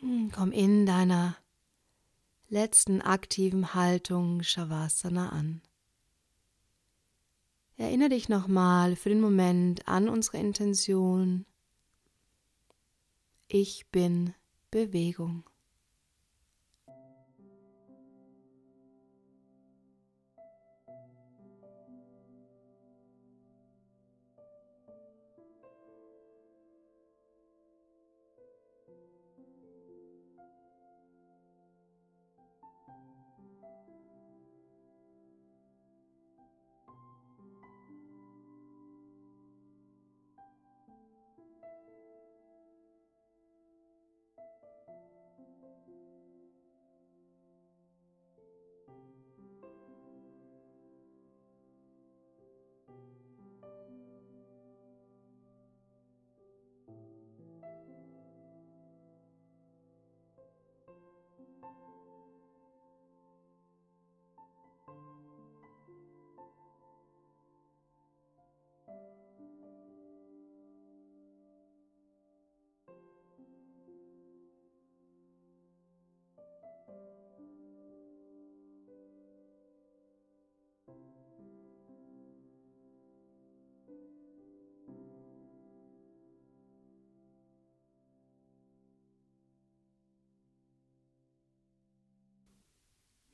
Hm, 0.01 0.31
komm 0.35 0.51
in 0.51 0.87
deiner 0.87 1.37
letzten 2.49 3.03
aktiven 3.03 3.74
Haltung 3.74 4.43
Shavasana 4.43 5.29
an. 5.29 5.61
Erinnere 7.76 8.09
dich 8.09 8.31
nochmal 8.31 8.97
für 8.97 9.11
den 9.11 9.20
Moment 9.20 9.87
an 9.87 10.09
unsere 10.09 10.39
Intention. 10.39 11.45
Ich 13.51 13.86
bin 13.90 14.34
Bewegung. 14.70 15.42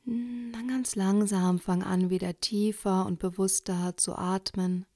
Dann 0.06 0.68
ganz 0.68 0.96
langsam 0.96 1.58
fang 1.58 1.82
an, 1.82 2.10
wieder 2.10 2.38
tiefer 2.40 3.06
und 3.06 3.18
bewusster 3.18 3.96
zu 3.96 4.16
atmen. 4.16 4.86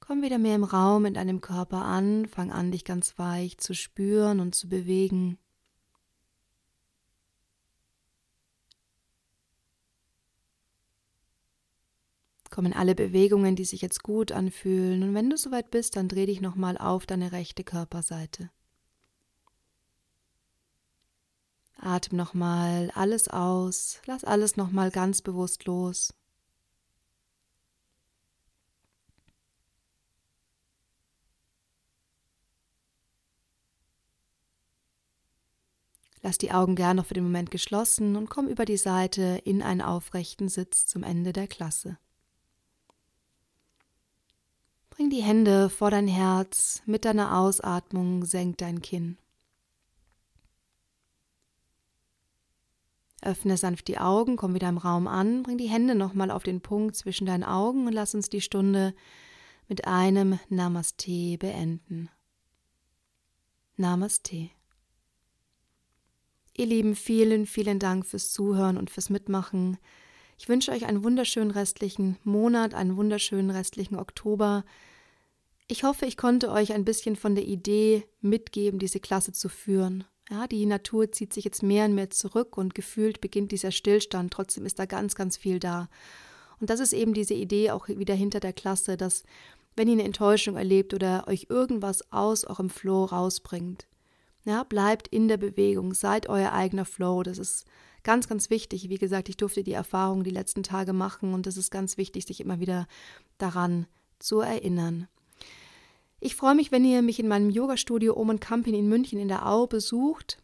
Komm 0.00 0.20
wieder 0.20 0.38
mehr 0.38 0.56
im 0.56 0.64
Raum 0.64 1.06
in 1.06 1.14
deinem 1.14 1.40
Körper 1.40 1.84
an, 1.84 2.26
fang 2.26 2.52
an, 2.52 2.70
dich 2.70 2.84
ganz 2.84 3.18
weich 3.18 3.56
zu 3.58 3.72
spüren 3.74 4.40
und 4.40 4.54
zu 4.54 4.68
bewegen. 4.68 5.38
Kommen 12.50 12.74
alle 12.74 12.94
Bewegungen, 12.94 13.56
die 13.56 13.64
sich 13.64 13.80
jetzt 13.80 14.02
gut 14.02 14.32
anfühlen, 14.32 15.02
und 15.02 15.14
wenn 15.14 15.30
du 15.30 15.38
soweit 15.38 15.70
bist, 15.70 15.96
dann 15.96 16.08
dreh 16.08 16.26
dich 16.26 16.42
nochmal 16.42 16.76
auf 16.76 17.06
deine 17.06 17.32
rechte 17.32 17.64
Körperseite. 17.64 18.50
Atem 21.82 22.16
nochmal 22.16 22.90
alles 22.94 23.28
aus, 23.28 24.00
lass 24.06 24.24
alles 24.24 24.56
nochmal 24.56 24.90
ganz 24.90 25.22
bewusst 25.22 25.64
los. 25.66 26.14
Lass 36.22 36.38
die 36.38 36.52
Augen 36.52 36.76
gern 36.76 36.96
noch 36.96 37.06
für 37.06 37.14
den 37.14 37.24
Moment 37.24 37.50
geschlossen 37.50 38.14
und 38.14 38.30
komm 38.30 38.46
über 38.46 38.64
die 38.64 38.76
Seite 38.76 39.42
in 39.44 39.60
einen 39.60 39.82
aufrechten 39.82 40.48
Sitz 40.48 40.86
zum 40.86 41.02
Ende 41.02 41.32
der 41.32 41.48
Klasse. 41.48 41.98
Bring 44.90 45.10
die 45.10 45.22
Hände 45.22 45.68
vor 45.68 45.90
dein 45.90 46.06
Herz, 46.06 46.82
mit 46.86 47.04
deiner 47.04 47.38
Ausatmung 47.38 48.24
senk 48.24 48.58
dein 48.58 48.82
Kinn. 48.82 49.18
Öffne 53.22 53.56
sanft 53.56 53.88
die 53.88 53.98
Augen, 53.98 54.36
komm 54.36 54.54
wieder 54.54 54.68
im 54.68 54.78
Raum 54.78 55.06
an, 55.06 55.42
bring 55.42 55.56
die 55.56 55.68
Hände 55.68 55.94
nochmal 55.94 56.30
auf 56.30 56.42
den 56.42 56.60
Punkt 56.60 56.96
zwischen 56.96 57.26
deinen 57.26 57.44
Augen 57.44 57.86
und 57.86 57.92
lass 57.92 58.14
uns 58.14 58.28
die 58.28 58.40
Stunde 58.40 58.94
mit 59.68 59.86
einem 59.86 60.38
Namaste 60.48 61.38
beenden. 61.38 62.10
Namaste. 63.76 64.50
Ihr 66.54 66.66
Lieben, 66.66 66.94
vielen, 66.94 67.46
vielen 67.46 67.78
Dank 67.78 68.04
fürs 68.04 68.32
Zuhören 68.32 68.76
und 68.76 68.90
fürs 68.90 69.08
Mitmachen. 69.08 69.78
Ich 70.38 70.48
wünsche 70.48 70.72
euch 70.72 70.84
einen 70.84 71.04
wunderschönen 71.04 71.50
restlichen 71.50 72.18
Monat, 72.24 72.74
einen 72.74 72.96
wunderschönen 72.96 73.50
restlichen 73.50 73.96
Oktober. 73.98 74.64
Ich 75.68 75.84
hoffe, 75.84 76.04
ich 76.04 76.16
konnte 76.16 76.50
euch 76.50 76.72
ein 76.72 76.84
bisschen 76.84 77.16
von 77.16 77.34
der 77.34 77.46
Idee 77.46 78.04
mitgeben, 78.20 78.78
diese 78.78 79.00
Klasse 79.00 79.32
zu 79.32 79.48
führen. 79.48 80.04
Ja, 80.32 80.46
die 80.46 80.64
Natur 80.64 81.12
zieht 81.12 81.34
sich 81.34 81.44
jetzt 81.44 81.62
mehr 81.62 81.84
und 81.84 81.94
mehr 81.94 82.08
zurück 82.08 82.56
und 82.56 82.74
gefühlt 82.74 83.20
beginnt 83.20 83.52
dieser 83.52 83.70
Stillstand. 83.70 84.32
Trotzdem 84.32 84.64
ist 84.64 84.78
da 84.78 84.86
ganz, 84.86 85.14
ganz 85.14 85.36
viel 85.36 85.58
da. 85.58 85.90
Und 86.58 86.70
das 86.70 86.80
ist 86.80 86.94
eben 86.94 87.12
diese 87.12 87.34
Idee 87.34 87.70
auch 87.70 87.88
wieder 87.88 88.14
hinter 88.14 88.40
der 88.40 88.54
Klasse, 88.54 88.96
dass 88.96 89.24
wenn 89.76 89.88
ihr 89.88 89.92
eine 89.92 90.04
Enttäuschung 90.04 90.56
erlebt 90.56 90.94
oder 90.94 91.28
euch 91.28 91.48
irgendwas 91.50 92.10
aus 92.10 92.46
eurem 92.46 92.70
Flow 92.70 93.04
rausbringt, 93.04 93.86
ja, 94.46 94.64
bleibt 94.64 95.06
in 95.06 95.28
der 95.28 95.36
Bewegung, 95.36 95.92
seid 95.92 96.30
euer 96.30 96.52
eigener 96.52 96.86
Flow. 96.86 97.22
Das 97.22 97.36
ist 97.36 97.66
ganz, 98.02 98.26
ganz 98.26 98.48
wichtig. 98.48 98.88
Wie 98.88 98.96
gesagt, 98.96 99.28
ich 99.28 99.36
durfte 99.36 99.62
die 99.62 99.74
Erfahrung 99.74 100.24
die 100.24 100.30
letzten 100.30 100.62
Tage 100.62 100.94
machen 100.94 101.34
und 101.34 101.46
es 101.46 101.58
ist 101.58 101.70
ganz 101.70 101.98
wichtig, 101.98 102.24
sich 102.24 102.40
immer 102.40 102.58
wieder 102.58 102.86
daran 103.36 103.86
zu 104.18 104.40
erinnern. 104.40 105.08
Ich 106.24 106.36
freue 106.36 106.54
mich, 106.54 106.70
wenn 106.70 106.84
ihr 106.84 107.02
mich 107.02 107.18
in 107.18 107.26
meinem 107.26 107.50
Yoga-Studio 107.50 108.16
Om 108.16 108.38
Company 108.38 108.78
in 108.78 108.88
München 108.88 109.18
in 109.18 109.26
der 109.26 109.44
Au 109.44 109.66
besucht. 109.66 110.38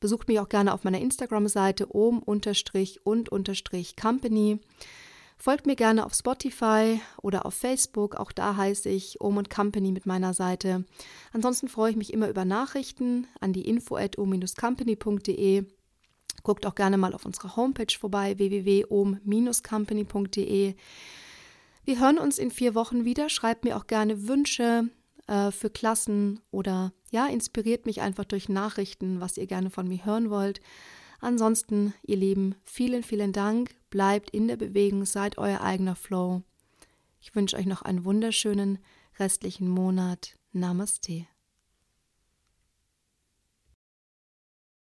Besucht 0.00 0.26
mich 0.26 0.40
auch 0.40 0.48
gerne 0.48 0.72
auf 0.72 0.84
meiner 0.84 1.02
Instagram-Seite 1.02 1.94
om-und-company. 1.94 4.58
Folgt 5.36 5.66
mir 5.66 5.76
gerne 5.76 6.06
auf 6.06 6.14
Spotify 6.14 6.98
oder 7.20 7.44
auf 7.44 7.52
Facebook. 7.52 8.14
Auch 8.14 8.32
da 8.32 8.56
heiße 8.56 8.88
ich 8.88 9.20
Om 9.20 9.36
und 9.36 9.50
Company 9.50 9.92
mit 9.92 10.06
meiner 10.06 10.32
Seite. 10.32 10.86
Ansonsten 11.34 11.68
freue 11.68 11.90
ich 11.90 11.98
mich 11.98 12.14
immer 12.14 12.30
über 12.30 12.46
Nachrichten 12.46 13.26
an 13.38 13.52
die 13.52 13.68
info 13.68 13.96
at 13.96 14.16
om-company.de. 14.16 15.64
Guckt 16.42 16.64
auch 16.64 16.74
gerne 16.74 16.96
mal 16.96 17.12
auf 17.12 17.26
unserer 17.26 17.56
Homepage 17.56 17.98
vorbei, 18.00 18.38
www.om-company.de. 18.38 20.74
Wir 21.84 22.00
hören 22.00 22.18
uns 22.18 22.38
in 22.38 22.50
vier 22.50 22.74
Wochen 22.74 23.04
wieder. 23.04 23.28
Schreibt 23.28 23.64
mir 23.64 23.76
auch 23.76 23.86
gerne 23.86 24.26
Wünsche 24.26 24.88
äh, 25.26 25.50
für 25.50 25.70
Klassen 25.70 26.40
oder 26.50 26.92
ja, 27.10 27.26
inspiriert 27.26 27.86
mich 27.86 28.00
einfach 28.00 28.24
durch 28.24 28.48
Nachrichten, 28.48 29.20
was 29.20 29.36
ihr 29.36 29.46
gerne 29.46 29.70
von 29.70 29.88
mir 29.88 30.04
hören 30.04 30.30
wollt. 30.30 30.60
Ansonsten, 31.20 31.94
ihr 32.02 32.16
Lieben, 32.16 32.56
vielen, 32.64 33.02
vielen 33.02 33.32
Dank. 33.32 33.74
Bleibt 33.90 34.30
in 34.30 34.48
der 34.48 34.56
Bewegung, 34.56 35.04
seid 35.04 35.38
euer 35.38 35.60
eigener 35.60 35.94
Flow. 35.94 36.42
Ich 37.20 37.34
wünsche 37.34 37.56
euch 37.56 37.66
noch 37.66 37.82
einen 37.82 38.04
wunderschönen 38.04 38.78
restlichen 39.18 39.68
Monat. 39.68 40.36
Namaste. 40.52 41.26